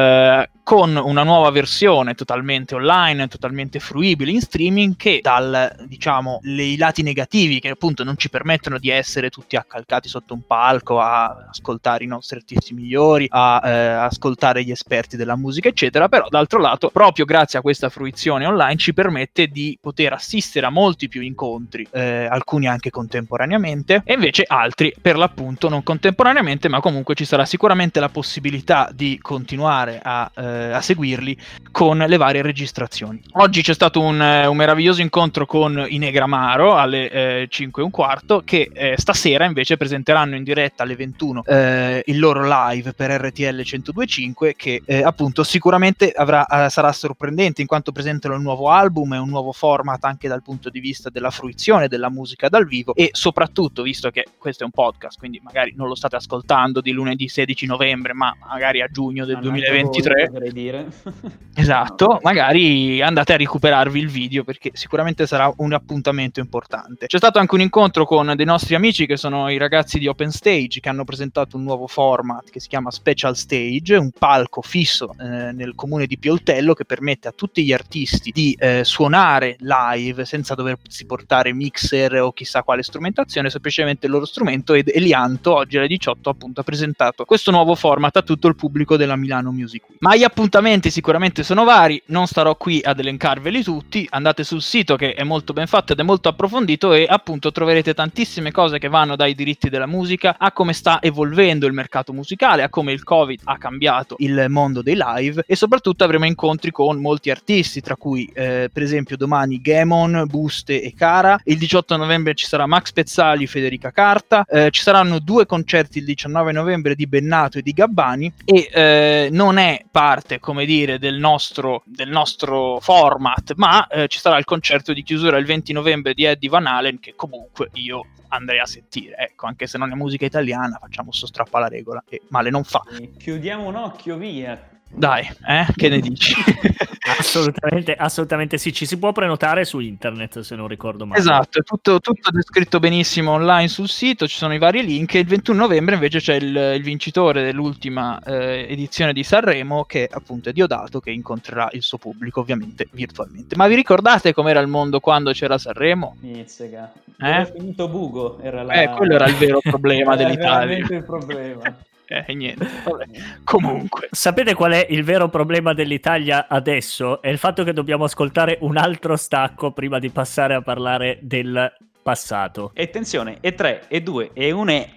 con 0.67 0.97
una 0.97 1.23
nuova 1.23 1.49
versione 1.49 2.13
totalmente 2.13 2.75
online, 2.75 3.29
totalmente 3.29 3.79
fruibile 3.79 4.31
in 4.31 4.41
streaming 4.41 4.97
che 4.97 5.21
dal, 5.21 5.73
diciamo, 5.87 6.41
i 6.43 6.75
lati 6.75 7.03
negativi 7.03 7.61
che 7.61 7.69
appunto 7.69 8.03
non 8.03 8.17
ci 8.17 8.29
permettono 8.29 8.77
di 8.77 8.89
essere 8.89 9.29
tutti 9.29 9.55
accalcati 9.55 10.09
sotto 10.09 10.33
un 10.33 10.45
palco 10.45 10.99
a 10.99 11.47
ascoltare 11.51 12.03
i 12.03 12.07
nostri 12.07 12.35
artisti 12.35 12.73
migliori, 12.73 13.27
a 13.29 13.61
eh, 13.63 13.87
ascoltare 13.91 14.61
gli 14.65 14.71
esperti 14.71 15.15
della 15.15 15.37
musica, 15.37 15.69
eccetera, 15.69 16.09
però 16.09 16.27
d'altro 16.27 16.59
lato, 16.59 16.89
proprio 16.89 17.23
grazie 17.23 17.59
a 17.59 17.61
questa 17.61 17.87
fruizione 17.87 18.45
online 18.45 18.75
ci 18.75 18.93
permette 18.93 19.47
di 19.47 19.77
poter 19.79 20.11
assistere 20.11 20.65
a 20.65 20.69
molti 20.69 21.07
più 21.07 21.21
incontri, 21.21 21.87
eh, 21.91 22.25
alcuni 22.29 22.67
anche 22.67 22.89
contemporaneamente 22.89 24.01
e 24.03 24.15
invece 24.15 24.43
altri 24.45 24.93
per 25.01 25.15
l'appunto 25.15 25.69
non 25.69 25.81
contemporaneamente, 25.81 26.67
ma 26.67 26.81
comunque 26.81 27.15
ci 27.15 27.23
sarà 27.23 27.45
sicuramente 27.45 28.01
la 28.01 28.09
possibilità 28.09 28.89
di 28.93 29.17
continuare 29.21 29.86
continuare 29.87 29.99
a, 30.01 30.31
eh, 30.35 30.73
a, 30.73 30.81
seguirli 30.81 31.37
con 31.71 31.97
le 31.97 32.17
varie 32.17 32.41
registrazioni. 32.41 33.21
Oggi 33.33 33.61
c'è 33.61 33.73
stato 33.73 34.01
un, 34.01 34.21
eh, 34.21 34.45
un 34.45 34.55
meraviglioso 34.55 35.01
incontro 35.01 35.45
con 35.45 35.85
Inegramaro 35.87 36.75
alle 36.75 37.09
eh, 37.09 37.47
5 37.49 37.81
e 37.81 37.85
un 37.85 37.91
quarto, 37.91 38.41
che 38.43 38.69
eh, 38.73 38.95
stasera 38.97 39.45
invece 39.45 39.77
presenteranno 39.77 40.35
in 40.35 40.43
diretta 40.43 40.83
alle 40.83 40.95
21 40.95 41.43
eh, 41.45 42.03
il 42.05 42.19
loro 42.19 42.45
live 42.45 42.93
per 42.93 43.11
RTL 43.11 43.61
102.5 43.61 44.53
che 44.55 44.81
eh, 44.85 45.03
appunto 45.03 45.43
sicuramente 45.43 46.11
avrà, 46.11 46.45
sarà 46.69 46.91
sorprendente 46.91 47.61
in 47.61 47.67
quanto 47.67 47.91
presentano 47.91 48.35
un 48.35 48.41
nuovo 48.41 48.69
album 48.69 49.13
e 49.13 49.17
un 49.17 49.29
nuovo 49.29 49.51
format 49.51 50.03
anche 50.03 50.27
dal 50.27 50.41
punto 50.41 50.69
di 50.69 50.79
vista 50.79 51.09
della 51.09 51.29
fruizione 51.29 51.87
della 51.87 52.09
musica 52.09 52.49
dal 52.49 52.65
vivo 52.65 52.93
e 52.95 53.09
soprattutto 53.11 53.83
visto 53.83 54.09
che 54.09 54.25
questo 54.37 54.63
è 54.63 54.65
un 54.65 54.71
podcast 54.71 55.17
quindi 55.17 55.39
magari 55.43 55.73
non 55.75 55.87
lo 55.87 55.95
state 55.95 56.15
ascoltando 56.15 56.81
di 56.81 56.91
lunedì 56.91 57.27
16 57.27 57.65
novembre 57.65 58.13
ma 58.13 58.35
magari 58.47 58.81
a 58.81 58.87
giugno 58.87 59.25
del 59.25 59.39
2020 59.39 59.76
23. 59.83 60.51
dire. 60.51 60.87
esatto, 61.55 62.19
magari 62.21 63.01
andate 63.01 63.33
a 63.33 63.37
recuperarvi 63.37 63.99
il 63.99 64.09
video 64.09 64.43
perché 64.43 64.71
sicuramente 64.73 65.27
sarà 65.27 65.51
un 65.57 65.73
appuntamento 65.73 66.39
importante. 66.39 67.07
C'è 67.07 67.17
stato 67.17 67.39
anche 67.39 67.55
un 67.55 67.61
incontro 67.61 68.05
con 68.05 68.33
dei 68.35 68.45
nostri 68.45 68.75
amici 68.75 69.05
che 69.05 69.17
sono 69.17 69.49
i 69.49 69.57
ragazzi 69.57 69.99
di 69.99 70.07
Open 70.07 70.31
Stage 70.31 70.79
che 70.79 70.89
hanno 70.89 71.03
presentato 71.03 71.57
un 71.57 71.63
nuovo 71.63 71.87
format 71.87 72.49
che 72.49 72.59
si 72.59 72.67
chiama 72.67 72.91
Special 72.91 73.35
Stage, 73.35 73.95
un 73.95 74.11
palco 74.17 74.61
fisso 74.61 75.15
eh, 75.19 75.51
nel 75.51 75.73
comune 75.75 76.05
di 76.05 76.17
Pioltello 76.17 76.73
che 76.73 76.85
permette 76.85 77.27
a 77.27 77.31
tutti 77.31 77.63
gli 77.63 77.73
artisti 77.73 78.31
di 78.31 78.55
eh, 78.59 78.83
suonare 78.83 79.57
live 79.59 80.25
senza 80.25 80.55
doversi 80.55 81.05
portare 81.05 81.53
mixer 81.53 82.21
o 82.21 82.31
chissà 82.31 82.63
quale 82.63 82.83
strumentazione, 82.83 83.49
semplicemente 83.49 84.05
il 84.05 84.11
loro 84.11 84.25
strumento 84.25 84.73
ed 84.73 84.89
Elianto 84.93 85.53
oggi 85.53 85.77
alle 85.77 85.87
18 85.87 86.29
appunto 86.29 86.61
ha 86.61 86.63
presentato 86.63 87.25
questo 87.25 87.51
nuovo 87.51 87.75
format 87.75 88.15
a 88.17 88.21
tutto 88.21 88.47
il 88.47 88.55
pubblico 88.55 88.97
della 88.97 89.15
Milano 89.15 89.51
Music 89.51 89.66
Week. 89.71 89.85
Ma 89.99 90.15
gli 90.15 90.23
appuntamenti 90.23 90.91
sicuramente 90.91 91.43
sono 91.43 91.63
vari, 91.63 92.01
non 92.07 92.27
starò 92.27 92.55
qui 92.55 92.81
ad 92.83 92.99
elencarveli 92.99 93.63
tutti, 93.63 94.07
andate 94.09 94.43
sul 94.43 94.61
sito 94.61 94.95
che 94.95 95.13
è 95.13 95.23
molto 95.23 95.53
ben 95.53 95.67
fatto 95.67 95.93
ed 95.93 95.99
è 95.99 96.03
molto 96.03 96.29
approfondito 96.29 96.93
e 96.93 97.05
appunto 97.07 97.51
troverete 97.51 97.93
tantissime 97.93 98.51
cose 98.51 98.79
che 98.79 98.87
vanno 98.87 99.15
dai 99.15 99.35
diritti 99.35 99.69
della 99.69 99.85
musica 99.85 100.35
a 100.37 100.51
come 100.51 100.73
sta 100.73 101.01
evolvendo 101.01 101.65
il 101.65 101.73
mercato 101.73 102.13
musicale, 102.13 102.63
a 102.63 102.69
come 102.69 102.91
il 102.91 103.03
Covid 103.03 103.41
ha 103.43 103.57
cambiato 103.57 104.15
il 104.19 104.45
mondo 104.49 104.81
dei 104.81 104.97
live 104.97 105.43
e 105.45 105.55
soprattutto 105.55 106.03
avremo 106.03 106.25
incontri 106.25 106.71
con 106.71 106.99
molti 106.99 107.29
artisti, 107.29 107.81
tra 107.81 107.95
cui 107.95 108.29
eh, 108.33 108.69
per 108.71 108.83
esempio 108.83 109.17
domani 109.17 109.61
Gamon, 109.61 110.25
Buste 110.27 110.81
e 110.81 110.93
Cara, 110.93 111.39
il 111.45 111.57
18 111.57 111.97
novembre 111.97 112.35
ci 112.35 112.45
sarà 112.45 112.65
Max 112.65 112.91
Pezzali, 112.91 113.47
Federica 113.47 113.91
Carta, 113.91 114.45
eh, 114.47 114.69
ci 114.71 114.81
saranno 114.81 115.19
due 115.19 115.45
concerti 115.45 115.99
il 115.99 116.05
19 116.05 116.51
novembre 116.51 116.95
di 116.95 117.07
Bennato 117.07 117.57
e 117.57 117.61
di 117.61 117.71
Gabbani 117.71 118.31
e 118.45 118.69
eh, 118.71 119.29
non 119.31 119.56
è 119.57 119.83
parte, 119.89 120.39
come 120.39 120.65
dire, 120.65 120.99
del 120.99 121.17
nostro, 121.17 121.83
del 121.85 122.09
nostro 122.09 122.79
format, 122.79 123.53
ma 123.55 123.87
eh, 123.87 124.07
ci 124.07 124.19
sarà 124.19 124.37
il 124.37 124.45
concerto 124.45 124.93
di 124.93 125.03
chiusura 125.03 125.37
il 125.37 125.45
20 125.45 125.73
novembre 125.73 126.13
di 126.13 126.23
Eddie 126.23 126.49
Van 126.49 126.65
Halen 126.65 126.99
che 126.99 127.15
comunque 127.15 127.69
io 127.73 128.05
andrei 128.29 128.59
a 128.59 128.65
sentire, 128.65 129.15
ecco, 129.17 129.45
anche 129.45 129.67
se 129.67 129.77
non 129.77 129.91
è 129.91 129.95
musica 129.95 130.25
italiana, 130.25 130.77
facciamo 130.81 131.11
sto 131.11 131.27
strappo 131.27 131.57
alla 131.57 131.67
regola 131.67 132.03
e 132.07 132.21
male 132.29 132.49
non 132.49 132.63
fa. 132.63 132.83
Chiudiamo 133.17 133.67
un 133.67 133.75
occhio, 133.75 134.17
via. 134.17 134.76
Dai, 134.89 135.29
eh? 135.47 135.65
Che 135.75 135.89
ne 135.89 135.99
dici? 135.99 136.33
Assolutamente, 137.19 137.95
assolutamente 137.95 138.57
sì, 138.57 138.73
ci 138.73 138.85
si 138.85 138.97
può 138.97 139.11
prenotare 139.13 139.63
su 139.63 139.79
internet 139.79 140.41
se 140.41 140.55
non 140.55 140.67
ricordo 140.67 141.05
male. 141.05 141.19
Esatto, 141.19 141.59
è 141.59 141.63
tutto, 141.63 141.99
tutto 141.99 142.31
descritto 142.31 142.79
benissimo 142.79 143.31
online 143.31 143.69
sul 143.69 143.87
sito, 143.87 144.27
ci 144.27 144.35
sono 144.35 144.53
i 144.53 144.57
vari 144.57 144.85
link 144.85 145.15
e 145.15 145.19
il 145.19 145.25
21 145.25 145.57
novembre 145.57 145.95
invece 145.95 146.19
c'è 146.19 146.35
il, 146.35 146.73
il 146.75 146.83
vincitore 146.83 147.43
dell'ultima 147.43 148.19
eh, 148.19 148.67
edizione 148.69 149.13
di 149.13 149.23
Sanremo 149.23 149.85
che 149.85 150.07
appunto 150.11 150.49
è 150.49 150.51
Diodato 150.51 150.99
che 150.99 151.11
incontrerà 151.11 151.69
il 151.71 151.81
suo 151.81 151.97
pubblico 151.97 152.41
ovviamente 152.41 152.87
virtualmente. 152.91 153.55
Ma 153.55 153.67
vi 153.67 153.75
ricordate 153.75 154.33
com'era 154.33 154.59
il 154.59 154.67
mondo 154.67 154.99
quando 154.99 155.31
c'era 155.31 155.57
Sanremo? 155.57 156.17
Mizzega. 156.19 156.91
Eh? 157.19 157.37
È 157.41 157.51
finito 157.51 157.87
Bugo? 157.87 158.39
Era 158.41 158.63
la... 158.63 158.73
Eh, 158.73 158.89
quello 158.89 159.15
era 159.15 159.27
il 159.27 159.35
vero 159.35 159.59
problema 159.63 160.13
Era 160.13 160.23
dell'Italia. 160.23 160.65
veramente 160.65 160.93
il 160.93 161.03
problema. 161.03 161.77
Eh, 162.09 162.33
niente, 162.33 162.65
vabbè. 162.85 163.05
Comunque. 163.43 164.07
Sapete 164.11 164.53
qual 164.53 164.71
è 164.71 164.87
il 164.89 165.03
vero 165.03 165.27
problema 165.29 165.73
dell'Italia 165.73 166.47
adesso? 166.47 167.21
È 167.21 167.27
il 167.27 167.37
fatto 167.37 167.63
che 167.63 167.73
dobbiamo 167.73 168.05
ascoltare 168.05 168.57
un 168.61 168.77
altro 168.77 169.17
stacco 169.17 169.71
prima 169.71 169.99
di 169.99 170.09
passare 170.09 170.53
a 170.53 170.61
parlare 170.61 171.19
del 171.21 171.71
passato. 172.01 172.71
E 172.73 172.83
attenzione, 172.83 173.39
e 173.41 173.53
3, 173.53 173.87
e 173.89 174.01
2, 174.01 174.31
e 174.33 174.51
1 174.51 174.71
e... 174.71 174.93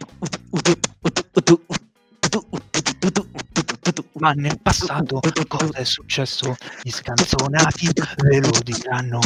Ma 4.21 4.33
nel 4.33 4.61
passato 4.61 5.21
cosa 5.49 5.79
è 5.79 5.85
successo? 5.85 6.55
Gli 6.83 6.91
scanzonati 6.91 7.89
ve 8.23 8.41
lo 8.41 8.51
diranno. 8.63 9.19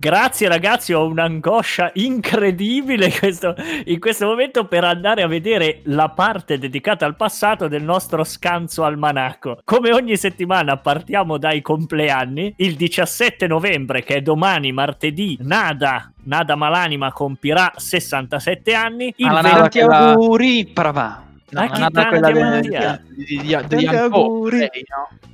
Grazie 0.00 0.48
ragazzi, 0.48 0.94
ho 0.94 1.04
un'angoscia 1.04 1.90
incredibile 1.96 3.08
in 3.08 3.18
questo, 3.18 3.54
in 3.84 4.00
questo, 4.00 4.24
momento 4.24 4.64
per 4.64 4.82
andare 4.82 5.20
a 5.20 5.26
vedere 5.26 5.80
la 5.84 6.08
parte 6.08 6.56
dedicata 6.56 7.04
al 7.04 7.16
passato 7.16 7.68
del 7.68 7.82
nostro 7.82 8.24
scanso 8.24 8.84
almanacco. 8.84 9.60
Come 9.62 9.92
ogni 9.92 10.16
settimana 10.16 10.78
partiamo 10.78 11.36
dai 11.36 11.60
compleanni. 11.60 12.54
Il 12.56 12.76
17 12.76 13.46
novembre, 13.46 14.02
che 14.02 14.14
è 14.14 14.22
domani, 14.22 14.72
martedì, 14.72 15.36
Nada, 15.42 16.10
Nada 16.22 16.54
Malanima 16.54 17.12
compirà 17.12 17.70
67 17.76 18.72
anni. 18.72 19.12
Il 19.16 19.26
Alla 19.26 19.42
20... 19.42 19.80
auguri, 19.80 20.64
pravà. 20.64 21.24
No, 21.50 21.60
ha 21.60 22.06
quella 22.08 22.30
di, 23.24 23.38
di, 23.38 23.38
di, 23.38 23.56
di, 23.68 23.76
di 23.76 23.86
auguri. 23.86 24.68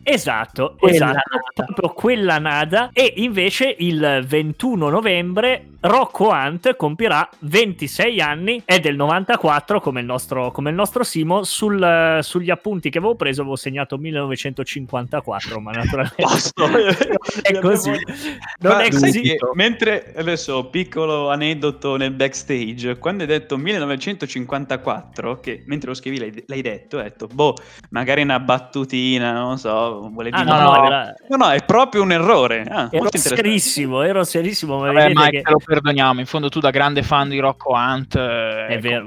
Esatto, 0.03 0.77
quella 0.79 0.95
esatto, 0.95 1.37
nada. 1.55 1.65
proprio 1.65 1.89
quella 1.91 2.39
nada. 2.39 2.91
E 2.93 3.15
invece 3.17 3.75
il 3.79 4.25
21 4.27 4.89
novembre 4.89 5.71
Rocco 5.87 6.29
Hunt 6.29 6.75
compirà 6.77 7.29
26 7.41 8.21
anni, 8.21 8.63
è 8.65 8.81
del 8.81 8.97
94 8.97 9.81
come 9.81 10.01
il 10.01 10.07
nostro, 10.07 10.51
come 10.51 10.71
il 10.71 10.77
nostro 10.77 11.05
Simo. 11.05 11.45
Sul, 11.45 12.19
sugli 12.23 12.51
appunti 12.51 12.91
che 12.91 12.99
avevo 12.99 13.15
preso 13.15 13.43
avevo 13.43 13.57
segnato 13.57 13.97
1954, 13.99 15.61
ma 15.61 15.73
naturalmente 15.73 16.25
è 17.43 17.59
così. 17.59 17.91
Non 18.61 18.73
ma 18.73 18.83
è 18.83 18.91
così. 18.91 19.37
mentre 19.55 20.13
adesso 20.17 20.69
piccolo 20.69 21.31
aneddoto 21.31 21.97
nel 21.97 22.13
backstage, 22.13 22.99
quando 22.99 23.23
hai 23.23 23.29
detto 23.29 23.57
1954, 23.57 25.41
che 25.41 25.63
mentre 25.67 25.89
lo 25.89 25.95
scrivi 25.95 26.19
l'hai, 26.19 26.45
l'hai 26.47 26.63
detto, 26.63 26.99
ho 26.99 27.03
detto, 27.03 27.27
boh, 27.27 27.55
magari 27.91 28.23
una 28.23 28.41
battutina, 28.41 29.33
non 29.33 29.59
so, 29.59 30.09
vuole 30.13 30.31
ah, 30.31 30.43
dire... 30.43 30.51
Ah, 30.51 30.63
no, 30.63 30.71
no, 30.71 30.85
era... 30.85 31.15
no, 31.29 31.37
no, 31.37 31.51
è 31.51 31.65
proprio 31.65 32.03
un 32.03 32.13
errore. 32.13 32.65
Ah, 32.69 32.89
ero 32.91 33.09
serissimo, 33.13 34.03
ero 34.03 34.25
serissimo, 34.25 34.79
ma 34.79 34.93
Vabbè, 34.93 35.09
Mike, 35.09 35.31
che... 35.31 35.43
te 35.43 35.51
lo 35.51 35.61
perdoniamo, 35.65 36.21
in 36.21 36.27
fondo 36.27 36.49
tu 36.49 36.61
da 36.61 36.71
grande 36.71 37.03
fan 37.03 37.29
di 37.29 37.39
Rocco 37.39 37.73
Hunt 37.73 38.17
eh, 38.17 38.67
è, 38.67 38.73
è 38.75 38.79
vero. 38.81 39.07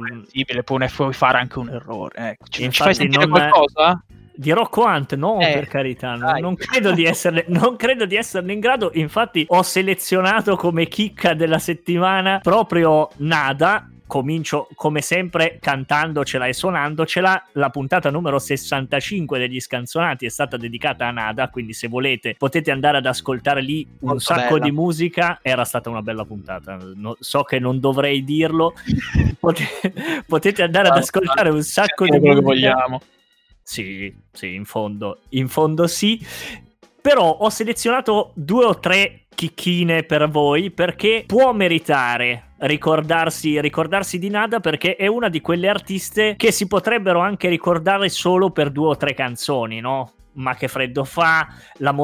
puoi 0.93 1.13
fare 1.13 1.37
anche 1.37 1.59
un 1.59 1.69
errore. 1.69 2.29
Ecco, 2.29 2.45
ci, 2.49 2.69
ci 2.71 2.81
fai 2.81 2.93
sentire 2.93 3.25
non... 3.25 3.31
qualcosa? 3.31 4.03
di 4.39 4.51
Rocco 4.51 4.85
Hunt, 4.85 5.15
no, 5.15 5.37
eh, 5.41 5.51
per 5.51 5.67
carità, 5.67 6.15
no, 6.15 6.31
non, 6.39 6.55
credo 6.55 6.93
esserne, 7.03 7.43
non, 7.49 7.75
credo 7.75 8.05
di 8.05 8.15
esserne, 8.15 8.53
in 8.53 8.61
grado. 8.61 8.89
Infatti, 8.93 9.45
ho 9.49 9.61
selezionato 9.63 10.55
come 10.55 10.87
chicca 10.87 11.33
della 11.33 11.59
settimana 11.59 12.39
proprio 12.41 13.09
Nada, 13.17 13.88
comincio 14.09 14.67
come 14.73 15.01
sempre 15.01 15.59
cantandocela 15.61 16.47
e 16.47 16.53
suonandocela. 16.53 17.49
La 17.53 17.69
puntata 17.69 18.09
numero 18.09 18.39
65 18.39 19.37
degli 19.37 19.59
scanzonati 19.59 20.25
è 20.25 20.29
stata 20.29 20.57
dedicata 20.57 21.05
a 21.05 21.11
Nada, 21.11 21.49
quindi 21.49 21.73
se 21.73 21.87
volete 21.87 22.33
potete 22.35 22.71
andare 22.71 22.97
ad 22.97 23.05
ascoltare 23.05 23.61
lì 23.61 23.87
un 23.87 24.09
Molto 24.09 24.23
sacco 24.23 24.55
bella. 24.55 24.65
di 24.65 24.71
musica. 24.71 25.39
Era 25.43 25.63
stata 25.63 25.91
una 25.91 26.01
bella 26.01 26.25
puntata, 26.25 26.79
no, 26.95 27.17
so 27.19 27.43
che 27.43 27.59
non 27.59 27.79
dovrei 27.79 28.23
dirlo. 28.23 28.73
potete, 29.39 30.23
potete 30.25 30.63
andare 30.63 30.87
ad 30.87 30.97
ascoltare 30.97 31.49
un 31.49 31.61
sacco 31.61 32.05
di 32.05 32.17
musica. 32.17 32.33
Che 32.33 32.41
vogliamo. 32.41 33.01
Sì, 33.61 34.11
sì, 34.31 34.55
in 34.55 34.65
fondo, 34.65 35.19
in 35.29 35.47
fondo 35.47 35.85
sì. 35.85 36.19
Però 36.99 37.29
ho 37.29 37.49
selezionato 37.51 38.31
due 38.33 38.65
o 38.65 38.79
tre 38.79 39.27
chicchine 39.39 40.03
per 40.03 40.27
voi 40.27 40.69
perché 40.69 41.23
può 41.25 41.53
meritare 41.53 42.55
ricordarsi, 42.57 43.61
ricordarsi 43.61 44.19
di 44.19 44.29
Nada 44.29 44.59
perché 44.59 44.97
è 44.97 45.07
una 45.07 45.29
di 45.29 45.39
quelle 45.39 45.69
artiste 45.69 46.35
che 46.35 46.51
si 46.51 46.67
potrebbero 46.67 47.21
anche 47.21 47.47
ricordare 47.47 48.09
solo 48.09 48.49
per 48.49 48.69
due 48.69 48.89
o 48.89 48.97
tre 48.97 49.13
canzoni, 49.13 49.79
no? 49.79 50.11
Ma 50.39 50.55
che 50.55 50.69
freddo 50.69 51.03
fa, 51.03 51.47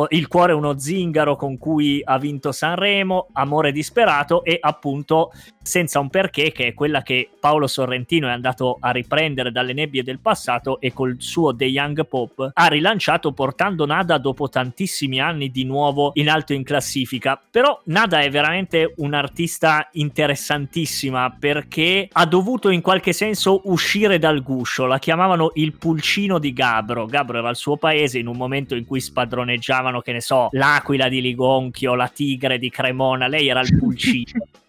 il 0.10 0.28
cuore 0.28 0.52
è 0.52 0.56
uno 0.56 0.78
zingaro 0.78 1.38
con 1.38 1.58
cui 1.58 2.02
ha 2.04 2.18
vinto 2.18 2.52
Sanremo, 2.52 3.30
Amore 3.34 3.72
disperato 3.72 4.44
e 4.44 4.58
appunto 4.60 5.32
senza 5.62 6.00
un 6.00 6.10
perché, 6.10 6.52
che 6.52 6.68
è 6.68 6.74
quella 6.74 7.02
che 7.02 7.30
Paolo 7.40 7.66
Sorrentino 7.66 8.28
è 8.28 8.32
andato 8.32 8.78
a 8.80 8.92
riprendere 8.92 9.52
dalle 9.52 9.74
nebbie 9.74 10.04
del 10.04 10.20
passato 10.20 10.80
e 10.80 10.94
col 10.94 11.16
suo 11.20 11.56
The 11.56 11.66
Young 11.66 12.06
Pop 12.06 12.52
ha 12.54 12.68
rilanciato 12.68 13.32
portando 13.32 13.86
Nada 13.86 14.18
dopo 14.18 14.48
tantissimi 14.48 15.20
anni 15.20 15.50
di 15.50 15.64
nuovo 15.64 16.12
in 16.16 16.30
alto 16.30 16.54
in 16.54 16.64
classifica. 16.64 17.42
Però 17.50 17.82
Nada 17.86 18.20
è 18.20 18.30
veramente 18.30 18.94
un'artista 18.98 19.90
interessantissima 19.94 21.36
perché 21.40 22.10
ha 22.12 22.26
dovuto 22.26 22.70
in 22.70 22.82
qualche 22.82 23.14
senso 23.14 23.62
uscire 23.66 24.20
dal 24.20 24.44
guscio, 24.44 24.86
la 24.86 25.00
chiamavano 25.00 25.52
il 25.56 25.74
pulcino 25.74 26.38
di 26.38 26.54
Gabro. 26.54 27.06
Gabro 27.06 27.40
era 27.40 27.50
il 27.50 27.56
suo 27.56 27.78
paese 27.78 28.20
in 28.26 28.28
un 28.28 28.38
momento 28.38 28.76
in 28.76 28.86
cui 28.86 29.00
spadroneggiavano, 29.00 30.02
che 30.02 30.12
ne 30.12 30.22
so, 30.22 30.50
l'aquila 30.52 31.08
di 31.08 31.22
Ligonchio, 31.22 31.94
la 31.94 32.10
tigre 32.10 32.58
di 32.58 32.70
Cremona, 32.70 33.28
lei 33.28 33.48
era 33.48 33.62
il 33.62 33.78
pulcino. 33.78 34.48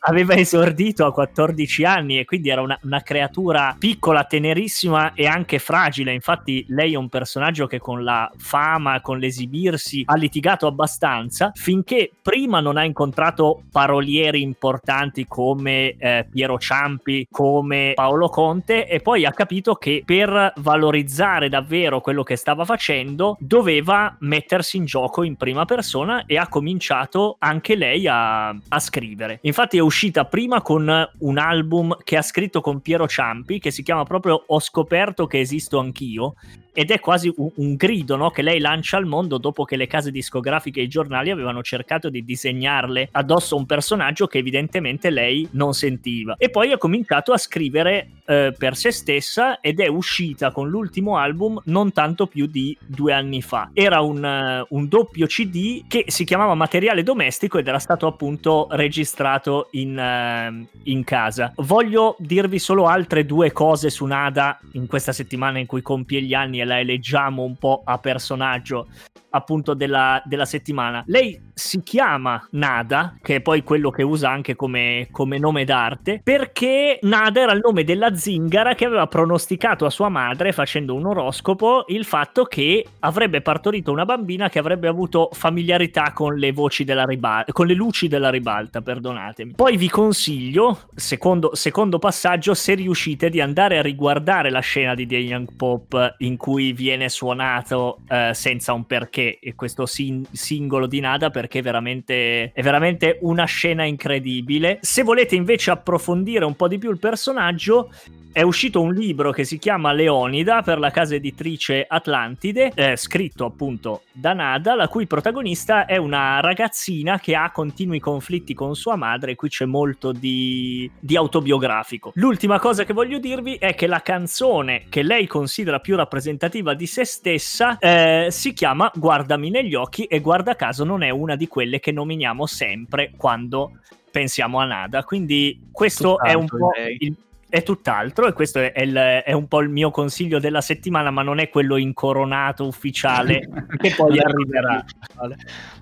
aveva 0.00 0.34
esordito 0.34 1.04
a 1.04 1.12
14 1.12 1.84
anni 1.84 2.18
e 2.18 2.24
quindi 2.24 2.48
era 2.48 2.60
una, 2.60 2.78
una, 2.82 3.02
creatura 3.02 3.76
piccola, 3.78 4.24
tenerissima 4.24 5.12
e 5.14 5.26
anche 5.26 5.58
fragile. 5.58 6.12
Infatti, 6.12 6.64
lei 6.68 6.94
è 6.94 6.96
un 6.96 7.08
personaggio 7.08 7.66
che 7.66 7.78
con 7.78 8.02
la 8.02 8.30
fama, 8.36 9.00
con 9.00 9.18
l'esibirsi, 9.18 10.02
ha 10.06 10.16
litigato 10.16 10.66
abbastanza 10.66 11.52
finché 11.54 12.10
prima 12.22 12.60
non 12.60 12.76
ha 12.76 12.84
incontrato 12.84 13.62
parolieri 13.70 14.42
importanti 14.42 15.26
come 15.26 15.96
eh, 15.98 16.26
Piero 16.30 16.58
Ciampi, 16.58 17.28
come 17.30 17.92
Paolo 17.94 18.28
Conte, 18.28 18.86
e 18.86 19.00
poi 19.00 19.24
ha 19.24 19.32
capito 19.32 19.74
che 19.74 20.02
per 20.04 20.52
valorizzare 20.56 21.48
davvero 21.48 22.00
quello 22.00 22.22
che 22.22 22.36
stava 22.36 22.64
facendo 22.64 23.36
doveva 23.40 24.16
mettersi 24.20 24.76
in 24.76 24.84
gioco 24.84 25.22
in 25.22 25.36
prima 25.36 25.64
persona 25.64 26.24
e 26.26 26.36
ha 26.36 26.48
cominciato 26.48 27.36
anche 27.38 27.74
lei 27.74 28.06
a, 28.06 28.48
a 28.48 28.78
scrivere. 28.78 29.38
Infatti 29.46 29.76
è 29.76 29.80
uscita 29.80 30.24
prima 30.24 30.60
con 30.60 31.08
un 31.18 31.38
album 31.38 31.96
che 32.02 32.16
ha 32.16 32.22
scritto 32.22 32.60
con 32.60 32.80
Piero 32.80 33.06
Ciampi 33.06 33.60
che 33.60 33.70
si 33.70 33.84
chiama 33.84 34.02
proprio 34.02 34.42
Ho 34.48 34.58
scoperto 34.58 35.28
che 35.28 35.38
esisto 35.38 35.78
anch'io 35.78 36.34
ed 36.76 36.90
è 36.90 37.00
quasi 37.00 37.32
un, 37.34 37.48
un 37.54 37.74
grido 37.74 38.16
no? 38.16 38.30
che 38.30 38.42
lei 38.42 38.60
lancia 38.60 38.98
al 38.98 39.06
mondo 39.06 39.38
dopo 39.38 39.64
che 39.64 39.76
le 39.76 39.86
case 39.86 40.10
discografiche 40.10 40.80
e 40.80 40.82
i 40.82 40.88
giornali 40.88 41.30
avevano 41.30 41.62
cercato 41.62 42.10
di 42.10 42.22
disegnarle 42.22 43.08
addosso 43.12 43.56
un 43.56 43.64
personaggio 43.64 44.26
che 44.26 44.36
evidentemente 44.36 45.08
lei 45.08 45.48
non 45.52 45.72
sentiva. 45.72 46.36
E 46.36 46.50
poi 46.50 46.72
ha 46.72 46.76
cominciato 46.76 47.32
a 47.32 47.38
scrivere 47.38 48.10
eh, 48.26 48.54
per 48.56 48.76
se 48.76 48.90
stessa 48.90 49.60
ed 49.60 49.80
è 49.80 49.86
uscita 49.86 50.50
con 50.50 50.68
l'ultimo 50.68 51.16
album 51.16 51.58
non 51.64 51.92
tanto 51.92 52.26
più 52.26 52.44
di 52.44 52.76
due 52.84 53.14
anni 53.14 53.40
fa. 53.40 53.70
Era 53.72 54.02
un, 54.02 54.22
uh, 54.22 54.76
un 54.76 54.86
doppio 54.88 55.26
CD 55.26 55.84
che 55.88 56.04
si 56.08 56.24
chiamava 56.24 56.54
Materiale 56.54 57.02
Domestico 57.02 57.56
ed 57.56 57.68
era 57.68 57.78
stato 57.78 58.06
appunto 58.06 58.68
registrato 58.72 59.68
in, 59.70 59.96
uh, 59.96 60.66
in 60.82 61.04
casa. 61.04 61.54
Voglio 61.56 62.16
dirvi 62.18 62.58
solo 62.58 62.86
altre 62.86 63.24
due 63.24 63.50
cose 63.50 63.88
su 63.88 64.04
Nada 64.04 64.60
in 64.72 64.86
questa 64.86 65.12
settimana 65.12 65.58
in 65.58 65.66
cui 65.66 65.80
compie 65.80 66.20
gli 66.20 66.34
anni 66.34 66.60
la 66.66 66.80
eleggiamo 66.80 67.42
un 67.42 67.56
po' 67.56 67.82
a 67.84 67.98
personaggio 67.98 68.88
appunto 69.36 69.74
della, 69.74 70.22
della, 70.24 70.44
settimana. 70.44 71.02
Lei 71.06 71.40
si 71.52 71.82
chiama 71.82 72.46
Nada, 72.52 73.16
che 73.22 73.36
è 73.36 73.40
poi 73.40 73.62
quello 73.62 73.90
che 73.90 74.02
usa 74.02 74.30
anche 74.30 74.56
come, 74.56 75.08
come, 75.10 75.38
nome 75.38 75.64
d'arte, 75.64 76.20
perché 76.22 76.98
Nada 77.02 77.40
era 77.40 77.52
il 77.52 77.60
nome 77.62 77.84
della 77.84 78.14
zingara 78.14 78.74
che 78.74 78.84
aveva 78.84 79.06
pronosticato 79.06 79.86
a 79.86 79.90
sua 79.90 80.08
madre, 80.08 80.52
facendo 80.52 80.94
un 80.94 81.06
oroscopo, 81.06 81.84
il 81.88 82.04
fatto 82.04 82.44
che 82.44 82.84
avrebbe 83.00 83.40
partorito 83.40 83.92
una 83.92 84.04
bambina 84.04 84.48
che 84.48 84.58
avrebbe 84.58 84.88
avuto 84.88 85.30
familiarità 85.32 86.12
con 86.12 86.36
le 86.36 86.52
voci 86.52 86.84
della 86.84 87.04
ribalta, 87.04 87.52
con 87.52 87.66
le 87.66 87.74
luci 87.74 88.08
della 88.08 88.30
ribalta, 88.30 88.80
perdonatemi. 88.80 89.54
Poi 89.54 89.76
vi 89.76 89.88
consiglio, 89.88 90.80
secondo, 90.94 91.54
secondo 91.54 91.98
passaggio, 91.98 92.54
se 92.54 92.74
riuscite 92.74 93.28
di 93.28 93.40
andare 93.40 93.78
a 93.78 93.82
riguardare 93.82 94.50
la 94.50 94.60
scena 94.60 94.94
di 94.94 95.06
The 95.06 95.16
Young 95.16 95.56
Pop 95.56 96.14
in 96.18 96.36
cui 96.36 96.72
viene 96.72 97.08
suonato 97.08 97.98
eh, 98.08 98.30
senza 98.34 98.72
un 98.72 98.84
perché 98.86 99.25
questo 99.54 99.86
sin- 99.86 100.24
singolo 100.32 100.86
di 100.86 101.00
Nada 101.00 101.30
perché 101.30 101.62
veramente, 101.62 102.52
è 102.52 102.62
veramente 102.62 103.18
una 103.22 103.44
scena 103.44 103.84
incredibile. 103.84 104.78
Se 104.80 105.02
volete 105.02 105.34
invece 105.34 105.70
approfondire 105.70 106.44
un 106.44 106.54
po' 106.54 106.68
di 106.68 106.78
più 106.78 106.90
il 106.90 106.98
personaggio, 106.98 107.90
è 108.36 108.42
uscito 108.42 108.82
un 108.82 108.92
libro 108.92 109.30
che 109.30 109.44
si 109.44 109.56
chiama 109.56 109.92
Leonida 109.92 110.60
per 110.60 110.78
la 110.78 110.90
casa 110.90 111.14
editrice 111.14 111.86
Atlantide, 111.88 112.70
eh, 112.74 112.94
scritto 112.94 113.46
appunto 113.46 114.02
da 114.12 114.34
Nada, 114.34 114.74
la 114.74 114.88
cui 114.88 115.06
protagonista 115.06 115.86
è 115.86 115.96
una 115.96 116.40
ragazzina 116.40 117.18
che 117.18 117.34
ha 117.34 117.50
continui 117.50 117.98
conflitti 117.98 118.52
con 118.52 118.74
sua 118.74 118.94
madre, 118.94 119.30
e 119.30 119.34
qui 119.36 119.48
c'è 119.48 119.64
molto 119.64 120.12
di, 120.12 120.90
di 121.00 121.16
autobiografico. 121.16 122.12
L'ultima 122.16 122.58
cosa 122.58 122.84
che 122.84 122.92
voglio 122.92 123.18
dirvi 123.18 123.54
è 123.54 123.74
che 123.74 123.86
la 123.86 124.02
canzone 124.02 124.84
che 124.90 125.02
lei 125.02 125.26
considera 125.26 125.80
più 125.80 125.96
rappresentativa 125.96 126.74
di 126.74 126.86
se 126.86 127.06
stessa 127.06 127.78
eh, 127.78 128.26
si 128.28 128.52
chiama 128.52 128.92
Guardami 128.94 129.48
negli 129.48 129.74
occhi 129.74 130.04
e 130.04 130.20
guarda 130.20 130.56
caso 130.56 130.84
non 130.84 131.02
è 131.02 131.08
una 131.08 131.36
di 131.36 131.48
quelle 131.48 131.80
che 131.80 131.90
nominiamo 131.90 132.44
sempre 132.44 133.12
quando 133.16 133.78
pensiamo 134.10 134.60
a 134.60 134.66
Nada. 134.66 135.04
Quindi 135.04 135.68
questo 135.72 136.16
Tutto 136.16 136.22
è 136.22 136.34
un 136.34 136.46
po' 136.46 136.72
il, 136.98 137.16
è 137.48 137.62
tutt'altro 137.62 138.26
e 138.26 138.32
questo 138.32 138.58
è, 138.58 138.72
il, 138.82 138.94
è, 138.94 139.32
un 139.32 139.46
po' 139.46 139.60
il 139.60 139.68
mio 139.68 139.90
consiglio 139.90 140.40
della 140.40 140.60
settimana, 140.60 141.10
ma 141.10 141.22
non 141.22 141.38
è 141.38 141.48
quello 141.48 141.76
incoronato 141.76 142.66
ufficiale 142.66 143.48
che 143.78 143.94
poi 143.94 144.18
arriverà. 144.18 144.84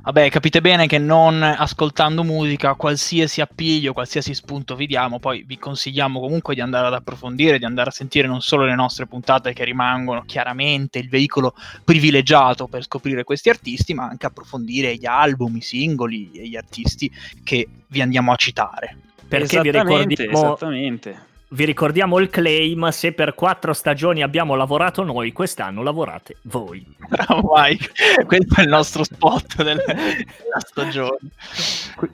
Vabbè, 0.03 0.31
capite 0.31 0.61
bene 0.61 0.87
che 0.87 0.99
non 0.99 1.43
ascoltando 1.43 2.23
musica, 2.23 2.75
qualsiasi 2.75 3.41
appiglio, 3.41 3.95
qualsiasi 3.95 4.35
spunto 4.35 4.77
vi 4.77 4.87
diamo, 4.87 5.19
poi 5.19 5.43
vi 5.47 5.59
consigliamo 5.59 6.21
comunque 6.21 6.55
di 6.55 6.61
andare 6.61 6.89
ad 6.89 6.95
approfondire, 6.95 7.59
di 7.59 7.65
andare 7.65 7.89
a 7.89 7.93
sentire 7.93 8.29
non 8.29 8.43
solo 8.43 8.67
le 8.67 8.75
nostre 8.75 9.07
puntate 9.07 9.55
che 9.55 9.65
rimangono 9.65 10.23
chiaramente 10.27 10.99
il 10.99 11.09
veicolo 11.09 11.55
privilegiato 11.83 12.67
per 12.67 12.83
scoprire 12.85 13.25
questi 13.25 13.49
artisti, 13.49 13.95
ma 13.95 14.05
anche 14.05 14.27
approfondire 14.27 14.95
gli 14.97 15.07
album, 15.07 15.57
i 15.57 15.63
singoli 15.63 16.31
e 16.33 16.47
gli 16.47 16.57
artisti 16.57 17.11
che 17.43 17.67
vi 17.87 18.03
andiamo 18.03 18.33
a 18.33 18.37
citare. 18.37 18.99
Perché 19.27 19.63
vi 19.63 19.71
ricordiamo, 19.71 20.31
esattamente 20.31 21.33
vi 21.55 21.65
ricordiamo 21.65 22.19
il 22.19 22.29
claim, 22.31 22.89
se 22.89 23.13
per 23.13 23.35
quattro 23.35 23.73
stagioni 23.73 24.23
abbiamo 24.23 24.57
lavorato 24.57 25.05
noi, 25.05 25.33
quest'anno 25.33 25.83
lavorate 25.83 26.37
voi. 26.43 26.85
Bravo 27.09 27.53
Mike, 27.55 27.91
questo 28.27 28.61
è 28.61 28.63
il 28.63 28.69
nostro 28.69 29.05
spot 29.05 29.63
del, 29.63 29.83
della 29.87 30.59
stagione. 30.59 31.19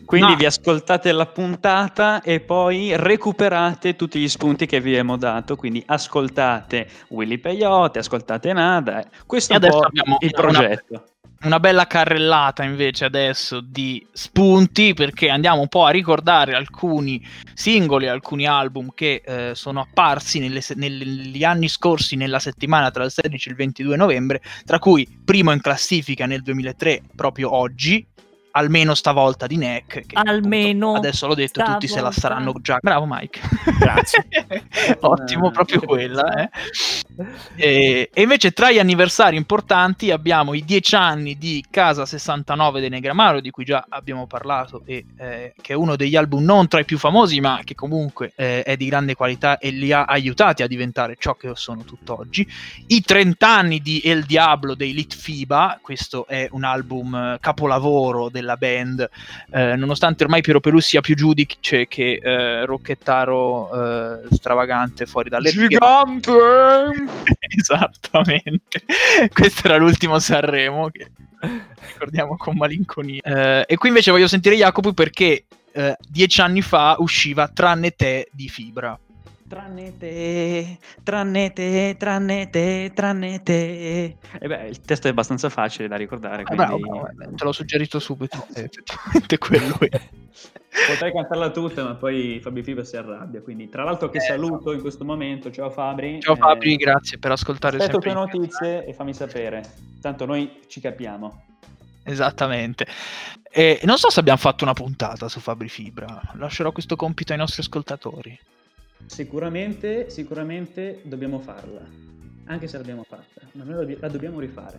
Quindi 0.04 0.32
no. 0.32 0.36
vi 0.36 0.44
ascoltate 0.44 1.10
la 1.12 1.26
puntata 1.26 2.20
e 2.20 2.40
poi 2.40 2.94
recuperate 2.96 3.96
tutti 3.96 4.20
gli 4.20 4.28
spunti 4.28 4.66
che 4.66 4.80
vi 4.80 4.90
abbiamo 4.90 5.16
dato, 5.16 5.56
quindi 5.56 5.82
ascoltate 5.86 6.88
Willy 7.08 7.38
Peyote, 7.38 8.00
ascoltate 8.00 8.52
Nada, 8.52 9.04
questo 9.24 9.54
è 9.54 9.56
un 9.56 9.70
po' 9.70 9.86
il 10.20 10.30
progetto. 10.32 10.94
Una 10.94 11.09
una 11.44 11.58
bella 11.58 11.86
carrellata 11.86 12.64
invece 12.64 13.06
adesso 13.06 13.60
di 13.60 14.06
spunti 14.12 14.92
perché 14.92 15.30
andiamo 15.30 15.62
un 15.62 15.68
po' 15.68 15.86
a 15.86 15.90
ricordare 15.90 16.54
alcuni 16.54 17.24
singoli, 17.54 18.08
alcuni 18.08 18.46
album 18.46 18.90
che 18.94 19.22
eh, 19.24 19.54
sono 19.54 19.80
apparsi 19.80 20.38
nelle, 20.38 20.60
negli 20.74 21.42
anni 21.42 21.68
scorsi 21.68 22.16
nella 22.16 22.40
settimana 22.40 22.90
tra 22.90 23.04
il 23.04 23.10
16 23.10 23.48
e 23.48 23.50
il 23.52 23.56
22 23.56 23.96
novembre, 23.96 24.42
tra 24.66 24.78
cui 24.78 25.08
primo 25.24 25.52
in 25.52 25.62
classifica 25.62 26.26
nel 26.26 26.42
2003 26.42 27.02
proprio 27.16 27.54
oggi, 27.54 28.06
almeno 28.52 28.94
stavolta 28.94 29.46
di 29.46 29.56
Neck. 29.56 30.06
Che, 30.06 30.14
almeno. 30.14 30.90
Appunto, 30.90 31.08
adesso 31.08 31.26
l'ho 31.26 31.34
detto, 31.34 31.62
tutti 31.62 31.88
se 31.88 32.00
la 32.00 32.10
saranno 32.10 32.54
già. 32.60 32.78
Bravo 32.80 33.06
Mike. 33.08 33.40
Grazie. 33.78 34.26
Ottimo, 35.00 35.48
eh, 35.48 35.50
proprio 35.52 35.80
quella. 35.80 36.42
Eh. 36.42 36.50
E, 37.56 38.10
e, 38.12 38.22
invece 38.22 38.52
tra 38.52 38.70
gli 38.70 38.78
anniversari 38.78 39.36
importanti 39.36 40.10
abbiamo 40.10 40.54
i 40.54 40.64
dieci 40.64 40.94
anni 40.94 41.36
di 41.36 41.64
Casa 41.70 42.06
69 42.06 42.80
dei 42.80 42.88
Negramaro, 42.88 43.40
di 43.40 43.50
cui 43.50 43.64
già 43.64 43.84
abbiamo 43.88 44.26
parlato, 44.26 44.82
e 44.86 45.04
eh, 45.18 45.54
che 45.60 45.72
è 45.72 45.76
uno 45.76 45.96
degli 45.96 46.16
album 46.16 46.44
non 46.44 46.68
tra 46.68 46.80
i 46.80 46.84
più 46.84 46.98
famosi, 46.98 47.40
ma 47.40 47.60
che 47.64 47.74
comunque 47.74 48.32
eh, 48.36 48.62
è 48.62 48.76
di 48.76 48.86
grande 48.86 49.14
qualità 49.14 49.58
e 49.58 49.70
li 49.70 49.92
ha 49.92 50.04
aiutati 50.04 50.62
a 50.62 50.66
diventare 50.66 51.16
ciò 51.18 51.34
che 51.34 51.50
sono 51.54 51.84
tutt'oggi. 51.84 52.46
I 52.88 53.00
30 53.00 53.48
anni 53.48 53.80
di 53.80 54.00
El 54.02 54.24
Diablo 54.24 54.74
dei 54.74 54.92
Lit 54.92 55.14
FIBA, 55.14 55.78
questo 55.82 56.26
è 56.26 56.48
un 56.52 56.64
album 56.64 57.14
eh, 57.14 57.38
capolavoro 57.40 58.28
del 58.28 58.39
della 58.40 58.56
band, 58.56 59.08
eh, 59.52 59.76
nonostante 59.76 60.24
ormai 60.24 60.40
Piero 60.40 60.60
Pelù 60.60 60.80
sia 60.80 61.00
più 61.00 61.14
giudice 61.14 61.86
che 61.86 62.20
eh, 62.22 62.64
rocchettaro 62.64 63.70
eh, 63.72 64.34
stravagante 64.34 65.06
fuori 65.06 65.28
dalle 65.28 65.50
Gigante! 65.50 66.32
Esattamente. 67.38 68.82
Questo 69.32 69.66
era 69.66 69.76
l'ultimo 69.76 70.18
Sanremo 70.18 70.88
che 70.90 71.10
ricordiamo 71.92 72.36
con 72.36 72.56
malinconia. 72.56 73.20
Eh, 73.22 73.64
e 73.68 73.76
qui 73.76 73.88
invece 73.88 74.10
voglio 74.10 74.28
sentire 74.28 74.56
Jacopo 74.56 74.92
perché 74.92 75.44
eh, 75.72 75.96
dieci 76.08 76.40
anni 76.40 76.62
fa 76.62 76.96
usciva 76.98 77.48
Tranne 77.48 77.92
te 77.92 78.28
di 78.32 78.48
Fibra. 78.48 78.98
Tranne 79.50 79.96
te, 79.98 80.78
tranne 81.02 81.52
te, 81.52 81.96
tranne 81.98 82.50
te, 82.50 82.92
tranne 82.94 83.42
te. 83.42 84.16
E 84.38 84.46
beh, 84.46 84.68
il 84.68 84.80
testo 84.80 85.08
è 85.08 85.10
abbastanza 85.10 85.48
facile 85.48 85.88
da 85.88 85.96
ricordare. 85.96 86.42
Ah, 86.42 86.44
quindi... 86.44 86.64
bravo, 86.64 87.08
bravo, 87.12 87.34
te 87.34 87.44
l'ho 87.44 87.50
suggerito 87.50 87.98
subito. 87.98 88.46
È 88.52 88.60
effettivamente 88.62 89.38
quello 89.38 89.76
è. 89.80 90.00
Potrei 90.86 91.12
cantarla 91.12 91.50
tutta, 91.50 91.82
ma 91.82 91.96
poi 91.96 92.38
Fabri 92.40 92.62
Fiba 92.62 92.84
si 92.84 92.96
arrabbia. 92.96 93.42
Quindi, 93.42 93.68
tra 93.68 93.82
l'altro, 93.82 94.08
che 94.08 94.18
eh, 94.18 94.20
saluto 94.20 94.70
in 94.70 94.80
questo 94.80 95.04
momento. 95.04 95.50
Ciao 95.50 95.68
Fabri. 95.68 96.20
Ciao 96.20 96.36
Fabri, 96.36 96.74
eh, 96.74 96.76
grazie 96.76 97.18
per 97.18 97.32
ascoltare 97.32 97.78
aspetto 97.78 97.98
tue 97.98 98.12
notizie 98.12 98.84
e 98.84 98.92
fammi 98.92 99.12
sapere. 99.12 99.64
Tanto 100.00 100.26
noi 100.26 100.60
ci 100.68 100.78
capiamo. 100.78 101.46
Esattamente. 102.04 102.86
E 103.50 103.80
non 103.82 103.98
so 103.98 104.10
se 104.10 104.20
abbiamo 104.20 104.38
fatto 104.38 104.62
una 104.62 104.74
puntata 104.74 105.28
su 105.28 105.40
Fabri 105.40 105.68
Fibra. 105.68 106.20
Lascerò 106.34 106.70
questo 106.70 106.94
compito 106.94 107.32
ai 107.32 107.38
nostri 107.38 107.62
ascoltatori. 107.62 108.38
Sicuramente, 109.06 110.10
sicuramente 110.10 111.00
dobbiamo 111.04 111.40
farla, 111.40 111.84
anche 112.46 112.68
se 112.68 112.76
l'abbiamo 112.76 113.04
fatta, 113.04 113.40
ma 113.52 113.64
noi 113.64 113.96
la 113.98 114.08
dobbiamo 114.08 114.40
rifare. 114.40 114.78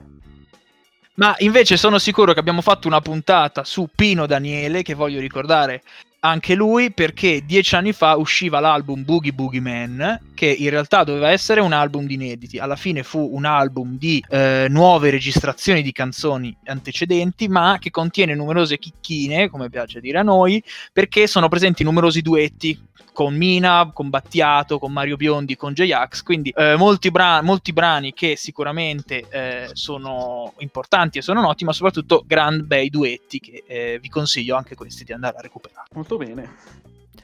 Ma 1.15 1.35
invece 1.39 1.77
sono 1.77 1.99
sicuro 1.99 2.33
che 2.33 2.39
abbiamo 2.39 2.61
fatto 2.61 2.87
una 2.87 3.01
puntata 3.01 3.63
su 3.63 3.89
Pino 3.93 4.25
Daniele, 4.25 4.81
che 4.81 4.93
voglio 4.93 5.19
ricordare 5.19 5.83
anche 6.23 6.53
lui 6.53 6.91
perché 6.91 7.43
dieci 7.45 7.75
anni 7.75 7.93
fa 7.93 8.15
usciva 8.15 8.59
l'album 8.59 9.03
Boogie 9.03 9.33
Boogie 9.33 9.59
Man 9.59 10.19
che 10.35 10.45
in 10.47 10.69
realtà 10.69 11.03
doveva 11.03 11.31
essere 11.31 11.61
un 11.61 11.73
album 11.73 12.05
di 12.05 12.13
inediti 12.13 12.59
alla 12.59 12.75
fine 12.75 13.01
fu 13.01 13.29
un 13.33 13.45
album 13.45 13.97
di 13.97 14.23
eh, 14.29 14.67
nuove 14.69 15.09
registrazioni 15.09 15.81
di 15.81 15.91
canzoni 15.91 16.55
antecedenti 16.65 17.47
ma 17.47 17.77
che 17.79 17.89
contiene 17.89 18.35
numerose 18.35 18.77
chicchine 18.77 19.49
come 19.49 19.69
piace 19.69 19.99
dire 19.99 20.19
a 20.19 20.23
noi 20.23 20.63
perché 20.93 21.25
sono 21.25 21.47
presenti 21.47 21.83
numerosi 21.83 22.21
duetti 22.21 22.89
con 23.13 23.35
Mina, 23.35 23.91
con 23.93 24.09
Battiato, 24.09 24.79
con 24.79 24.91
Mario 24.91 25.17
Biondi, 25.17 25.55
con 25.55 25.73
J-Ax, 25.73 26.23
quindi 26.23 26.49
eh, 26.55 26.75
molti, 26.75 27.11
bra- 27.11 27.41
molti, 27.41 27.73
brani 27.73 28.13
che 28.13 28.35
sicuramente 28.35 29.25
eh, 29.29 29.69
sono 29.73 30.53
importanti 30.59 31.17
e 31.17 31.21
sono 31.21 31.41
noti, 31.41 31.65
ma 31.65 31.73
soprattutto 31.73 32.23
gran 32.25 32.65
bei 32.65 32.89
duetti 32.89 33.39
che 33.39 33.63
eh, 33.67 33.99
vi 34.01 34.09
consiglio 34.09 34.55
anche 34.55 34.75
questi 34.75 35.03
di 35.03 35.13
andare 35.13 35.37
a 35.37 35.41
recuperare. 35.41 35.87
Molto 36.11 36.17
bene. 36.17 36.49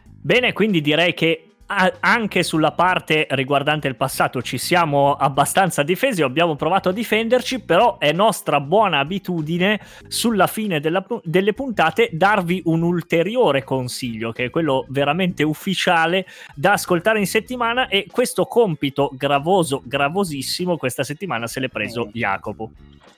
Bene, 0.05 0.53
quindi 0.53 0.79
direi 0.79 1.13
che 1.13 1.46
anche 1.67 2.43
sulla 2.43 2.71
parte 2.71 3.27
riguardante 3.31 3.87
il 3.87 3.95
passato 3.95 4.41
ci 4.41 4.57
siamo 4.57 5.15
abbastanza 5.15 5.83
difesi, 5.83 6.21
abbiamo 6.21 6.55
provato 6.55 6.89
a 6.89 6.93
difenderci, 6.93 7.61
però 7.61 7.97
è 7.97 8.11
nostra 8.13 8.61
buona 8.61 8.99
abitudine 8.99 9.79
sulla 10.07 10.47
fine 10.47 10.79
della, 10.79 11.05
delle 11.23 11.53
puntate 11.53 12.09
darvi 12.13 12.61
un 12.65 12.83
ulteriore 12.83 13.63
consiglio, 13.63 14.31
che 14.31 14.45
è 14.45 14.49
quello 14.49 14.85
veramente 14.89 15.43
ufficiale 15.43 16.25
da 16.55 16.73
ascoltare 16.73 17.19
in 17.19 17.27
settimana 17.27 17.89
e 17.89 18.07
questo 18.09 18.45
compito 18.45 19.11
gravoso, 19.13 19.81
gravosissimo, 19.83 20.77
questa 20.77 21.03
settimana 21.03 21.47
se 21.47 21.59
l'è 21.59 21.69
preso 21.69 22.05
mm. 22.05 22.09
Jacopo. 22.13 22.71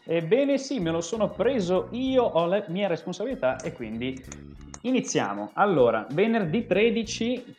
Ebbene 0.05 0.57
sì, 0.57 0.79
me 0.79 0.89
lo 0.89 1.01
sono 1.01 1.29
preso 1.29 1.89
io, 1.91 2.23
ho 2.23 2.47
la 2.47 2.63
mia 2.69 2.87
responsabilità 2.87 3.57
e 3.57 3.73
quindi 3.73 4.19
iniziamo. 4.81 5.51
Allora, 5.53 6.07
venerdì 6.09 6.65
13 6.65 7.55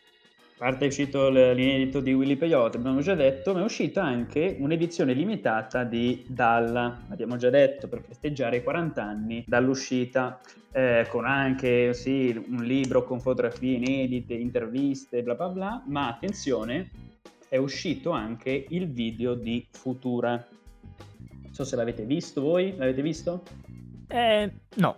parte 0.61 0.85
è 0.85 0.89
uscito 0.89 1.31
l'inedito 1.31 2.01
di 2.01 2.13
Willy 2.13 2.37
Peyote, 2.37 2.77
abbiamo 2.77 3.01
già 3.01 3.15
detto, 3.15 3.55
ma 3.55 3.61
è 3.61 3.65
uscita 3.65 4.05
anche 4.05 4.57
un'edizione 4.59 5.15
limitata 5.15 5.85
di 5.85 6.23
Dalla, 6.29 7.07
abbiamo 7.09 7.37
già 7.37 7.49
detto, 7.49 7.89
per 7.89 8.03
festeggiare 8.03 8.59
i 8.59 8.63
40 8.63 9.03
anni 9.03 9.43
dall'uscita, 9.47 10.39
eh, 10.73 11.07
con 11.09 11.25
anche 11.25 11.95
sì, 11.95 12.39
un 12.47 12.63
libro 12.63 13.05
con 13.05 13.21
fotografie 13.21 13.77
inedite, 13.77 14.35
interviste, 14.35 15.23
bla 15.23 15.35
bla 15.35 15.49
bla, 15.49 15.83
ma 15.87 16.09
attenzione, 16.09 16.91
è 17.49 17.57
uscito 17.57 18.11
anche 18.11 18.67
il 18.69 18.93
video 18.93 19.33
di 19.33 19.67
Futura. 19.71 20.33
Non 20.33 21.55
so 21.55 21.65
se 21.65 21.75
l'avete 21.75 22.05
visto 22.05 22.43
voi, 22.43 22.77
l'avete 22.77 23.01
visto? 23.01 23.45
Eh, 24.09 24.53
no. 24.75 24.95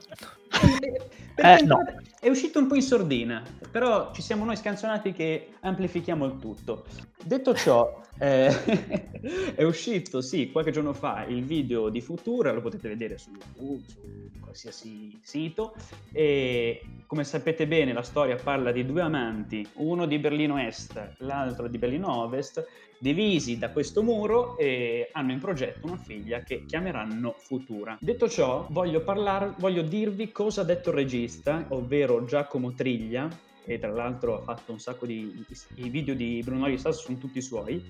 Eh, 1.34 1.62
no. 1.64 1.78
È 2.24 2.28
uscito 2.28 2.60
un 2.60 2.68
po' 2.68 2.76
in 2.76 2.82
sordina, 2.82 3.42
però 3.68 4.12
ci 4.14 4.22
siamo 4.22 4.44
noi 4.44 4.54
scanzonati 4.54 5.10
che 5.10 5.54
amplifichiamo 5.58 6.24
il 6.24 6.38
tutto. 6.38 6.84
Detto 7.20 7.52
ciò, 7.52 8.00
eh, 8.16 8.46
è 9.56 9.64
uscito, 9.64 10.20
sì, 10.20 10.52
qualche 10.52 10.70
giorno 10.70 10.92
fa 10.92 11.24
il 11.24 11.42
video 11.42 11.88
di 11.88 12.00
Futura, 12.00 12.52
lo 12.52 12.60
potete 12.60 12.86
vedere 12.86 13.18
su 13.18 13.30
YouTube, 13.32 13.82
su 13.88 14.38
qualsiasi 14.40 15.18
sito, 15.20 15.74
e 16.12 16.80
come 17.08 17.24
sapete 17.24 17.66
bene 17.66 17.92
la 17.92 18.02
storia 18.02 18.36
parla 18.36 18.70
di 18.70 18.86
due 18.86 19.00
amanti, 19.00 19.68
uno 19.78 20.06
di 20.06 20.20
Berlino 20.20 20.58
Est, 20.58 21.14
l'altro 21.18 21.66
di 21.66 21.76
Berlino 21.76 22.18
Ovest, 22.18 22.64
divisi 23.02 23.58
da 23.58 23.70
questo 23.70 24.00
muro 24.04 24.56
e 24.56 25.08
hanno 25.10 25.32
in 25.32 25.40
progetto 25.40 25.88
una 25.88 25.96
figlia 25.96 26.44
che 26.44 26.64
chiameranno 26.64 27.34
Futura. 27.36 27.98
Detto 28.00 28.28
ciò, 28.28 28.68
voglio, 28.70 29.02
parlar, 29.02 29.56
voglio 29.58 29.82
dirvi 29.82 30.30
cosa 30.30 30.60
ha 30.60 30.64
detto 30.64 30.90
il 30.90 30.96
regista, 30.96 31.66
ovvero 31.70 32.11
Giacomo 32.20 32.74
Triglia, 32.74 33.28
che 33.64 33.78
tra 33.78 33.90
l'altro 33.90 34.38
ha 34.38 34.42
fatto 34.42 34.72
un 34.72 34.78
sacco 34.78 35.06
di... 35.06 35.44
i 35.76 35.88
video 35.88 36.14
di 36.14 36.42
Bruno 36.44 36.76
Sasso 36.76 37.02
sono 37.02 37.18
tutti 37.18 37.40
suoi, 37.40 37.82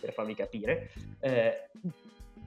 per 0.00 0.12
farvi 0.12 0.34
capire. 0.34 0.90
Eh, 1.20 1.68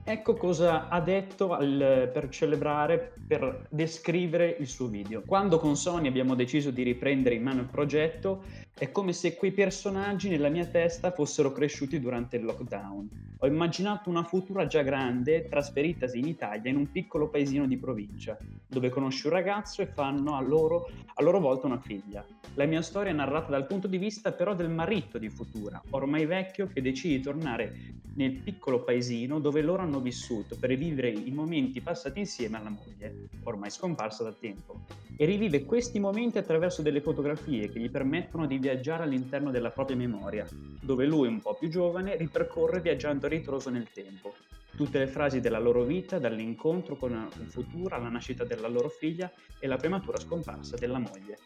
Ecco 0.04 0.34
cosa 0.34 0.88
ha 0.88 1.00
detto 1.00 1.52
al, 1.52 2.10
per 2.12 2.28
celebrare, 2.28 3.14
per 3.24 3.68
descrivere 3.70 4.56
il 4.58 4.66
suo 4.66 4.88
video. 4.88 5.22
Quando 5.24 5.60
con 5.60 5.76
Sony 5.76 6.08
abbiamo 6.08 6.34
deciso 6.34 6.72
di 6.72 6.82
riprendere 6.82 7.36
in 7.36 7.44
mano 7.44 7.60
il 7.60 7.68
progetto, 7.68 8.42
è 8.74 8.90
come 8.90 9.12
se 9.12 9.36
quei 9.36 9.52
personaggi 9.52 10.28
nella 10.28 10.48
mia 10.48 10.66
testa 10.66 11.12
fossero 11.12 11.52
cresciuti 11.52 12.00
durante 12.00 12.36
il 12.36 12.44
lockdown. 12.44 13.08
Ho 13.38 13.46
immaginato 13.46 14.08
una 14.08 14.24
futura 14.24 14.66
già 14.66 14.82
grande, 14.82 15.46
trasferitasi 15.48 16.18
in 16.18 16.26
Italia 16.26 16.70
in 16.70 16.76
un 16.76 16.90
piccolo 16.90 17.28
paesino 17.28 17.66
di 17.66 17.76
provincia, 17.76 18.38
dove 18.66 18.88
conosce 18.88 19.28
un 19.28 19.34
ragazzo 19.34 19.82
e 19.82 19.86
fanno 19.86 20.36
a 20.36 20.40
loro, 20.40 20.88
a 21.14 21.22
loro 21.22 21.38
volta 21.38 21.66
una 21.66 21.80
figlia. 21.80 22.24
La 22.54 22.66
mia 22.66 22.82
storia 22.82 23.12
è 23.12 23.14
narrata 23.14 23.50
dal 23.50 23.66
punto 23.66 23.86
di 23.86 23.98
vista 23.98 24.32
però 24.32 24.54
del 24.54 24.70
marito 24.70 25.18
di 25.18 25.28
Futura, 25.28 25.82
ormai 25.90 26.26
vecchio, 26.26 26.66
che 26.66 26.82
decide 26.82 27.16
di 27.16 27.22
tornare 27.22 27.74
nel 28.14 28.32
piccolo 28.32 28.82
paesino 28.82 29.38
dove 29.38 29.62
loro 29.62 29.82
hanno 29.82 30.00
vissuto 30.00 30.56
per 30.58 30.68
rivivere 30.68 31.08
i 31.08 31.30
momenti 31.30 31.80
passati 31.80 32.18
insieme 32.18 32.58
alla 32.58 32.68
moglie, 32.68 33.28
ormai 33.44 33.70
scomparsa 33.70 34.22
da 34.22 34.32
tempo, 34.32 34.80
e 35.16 35.24
rivive 35.24 35.64
questi 35.64 35.98
momenti 35.98 36.38
attraverso 36.38 36.82
delle 36.82 37.00
fotografie 37.00 37.70
che 37.70 37.78
gli 37.78 37.90
permettono 37.90 38.46
di 38.46 38.58
viaggiare 38.62 39.02
all'interno 39.02 39.50
della 39.50 39.70
propria 39.70 39.96
memoria, 39.96 40.46
dove 40.80 41.04
lui, 41.04 41.28
un 41.28 41.40
po' 41.40 41.54
più 41.54 41.68
giovane, 41.68 42.16
ripercorre 42.16 42.80
viaggiando 42.80 43.26
a 43.26 43.28
ritroso 43.28 43.68
nel 43.68 43.90
tempo. 43.92 44.34
Tutte 44.74 44.98
le 44.98 45.06
frasi 45.06 45.40
della 45.40 45.58
loro 45.58 45.82
vita, 45.82 46.18
dall'incontro 46.18 46.96
con 46.96 47.28
il 47.38 47.50
futuro 47.50 47.94
alla 47.94 48.08
nascita 48.08 48.44
della 48.44 48.68
loro 48.68 48.88
figlia 48.88 49.30
e 49.58 49.66
la 49.66 49.76
prematura 49.76 50.18
scomparsa 50.18 50.76
della 50.76 50.98
moglie. 50.98 51.38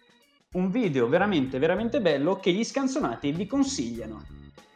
Un 0.53 0.71
video 0.71 1.09
veramente, 1.09 1.59
veramente 1.59 2.01
bello 2.01 2.37
che 2.37 2.53
gli 2.53 2.63
scanzonati 2.63 3.33
vi 3.33 3.47
consigliano. 3.47 4.25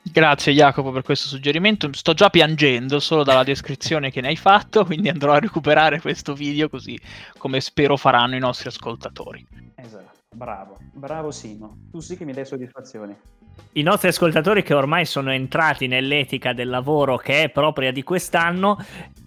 Grazie 0.03 0.55
Jacopo 0.55 0.91
per 0.91 1.03
questo 1.03 1.29
suggerimento. 1.29 1.89
Sto 1.93 2.15
già 2.15 2.31
piangendo 2.31 2.99
solo 2.99 3.23
dalla 3.23 3.45
descrizione 3.45 4.11
che 4.11 4.21
ne 4.21 4.29
hai 4.29 4.37
fatto, 4.37 4.85
quindi 4.85 5.09
andrò 5.09 5.33
a 5.33 5.39
recuperare 5.39 6.01
questo 6.01 6.35
video 6.35 6.69
così 6.69 6.99
come 7.39 7.61
spero 7.61 7.97
faranno 7.97 8.35
i 8.35 8.41
nostri 8.41 8.69
ascoltatori. 8.69 9.47
Esatto, 9.77 10.20
bravo, 10.35 10.77
bravo 10.93 11.31
Simo. 11.31 11.89
Tu 11.91 12.01
sì 12.01 12.17
che 12.17 12.25
mi 12.25 12.33
dai 12.33 12.47
soddisfazione 12.47 13.39
i 13.73 13.83
nostri 13.83 14.09
ascoltatori 14.09 14.63
che 14.63 14.75
ormai 14.75 15.05
sono 15.05 15.33
entrati 15.33 15.87
nell'etica 15.87 16.53
del 16.53 16.69
lavoro 16.69 17.17
che 17.17 17.45
è 17.45 17.51
propria 17.51 17.93
di 17.93 18.03
quest'anno 18.03 18.79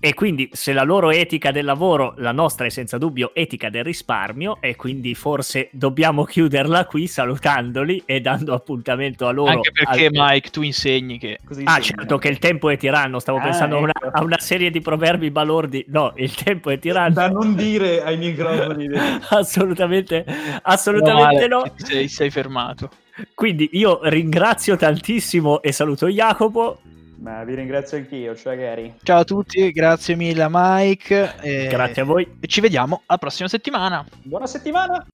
e 0.06 0.14
quindi 0.14 0.50
se 0.52 0.74
la 0.74 0.84
loro 0.84 1.12
etica 1.12 1.52
del 1.52 1.64
lavoro, 1.64 2.14
la 2.18 2.34
nostra 2.34 2.66
è 2.66 2.70
senza 2.70 2.98
dubbio 2.98 3.34
etica 3.34 3.70
del 3.70 3.86
risparmio 3.86 4.58
e 4.60 4.76
quindi 4.76 5.16
forse 5.16 5.70
dobbiamo 5.72 6.26
chiuderla 6.28 6.88
qui 6.88 7.08
salutandoli 7.08 8.04
e 8.06 8.20
dando 8.20 8.54
appuntamento 8.54 9.28
a 9.28 9.32
loro. 9.32 9.52
Anche 9.52 9.72
perché 9.72 10.08
al... 10.08 10.12
Mike 10.12 10.50
tu 10.50 10.62
insegni 10.62 11.18
che... 11.18 11.40
Così 11.46 11.62
ah 11.64 11.80
certo 11.80 12.18
che 12.18 12.28
il 12.28 12.38
tempo 12.40 12.70
è 12.70 12.76
tiranno, 12.76 13.20
stavo 13.20 13.38
ah, 13.38 13.44
pensando 13.44 13.78
ecco. 13.78 13.86
a, 13.86 13.88
una, 13.88 14.08
ecco. 14.10 14.20
a 14.20 14.24
una 14.24 14.40
serie 14.40 14.72
di 14.72 14.82
proverbi 14.82 15.32
balordi, 15.32 15.86
no 15.88 16.12
il 16.18 16.36
tempo 16.36 16.70
è 16.70 16.78
tiranno. 16.78 17.14
Da 17.14 17.30
non 17.30 17.56
dire 17.56 18.04
ai 18.04 18.18
microfoni. 18.18 18.90
assolutamente, 19.30 20.26
assolutamente 20.64 21.48
no. 21.48 21.60
no. 21.60 21.74
Sei, 21.78 22.10
sei 22.10 22.30
fermato. 22.30 22.90
Quindi 23.34 23.70
io 23.72 24.02
ringrazio 24.04 24.76
tantissimo 24.76 25.62
e 25.62 25.72
saluto 25.72 26.08
Jacopo. 26.08 26.80
Ma 27.20 27.44
vi 27.44 27.56
ringrazio 27.56 27.98
anch'io, 27.98 28.36
ciao 28.36 28.56
Gary. 28.56 28.96
Ciao 29.04 29.20
a 29.20 29.24
tutti, 29.24 29.72
grazie 29.72 30.16
mille 30.16 30.44
a 30.44 30.50
Mike. 30.50 31.36
E... 31.42 31.68
Grazie 31.68 32.02
a 32.02 32.06
voi. 32.06 32.28
E 32.40 32.48
ci 32.48 32.62
vediamo 32.62 33.04
la 33.08 33.18
prossima 33.18 33.48
settimana. 33.48 34.06
Buona 34.24 34.48
settimana. 34.48 35.06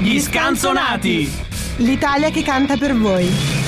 Gli 0.00 0.18
scanzonati. 0.18 1.28
L'Italia 1.76 2.30
che 2.30 2.42
canta 2.42 2.76
per 2.76 2.96
voi. 2.96 3.59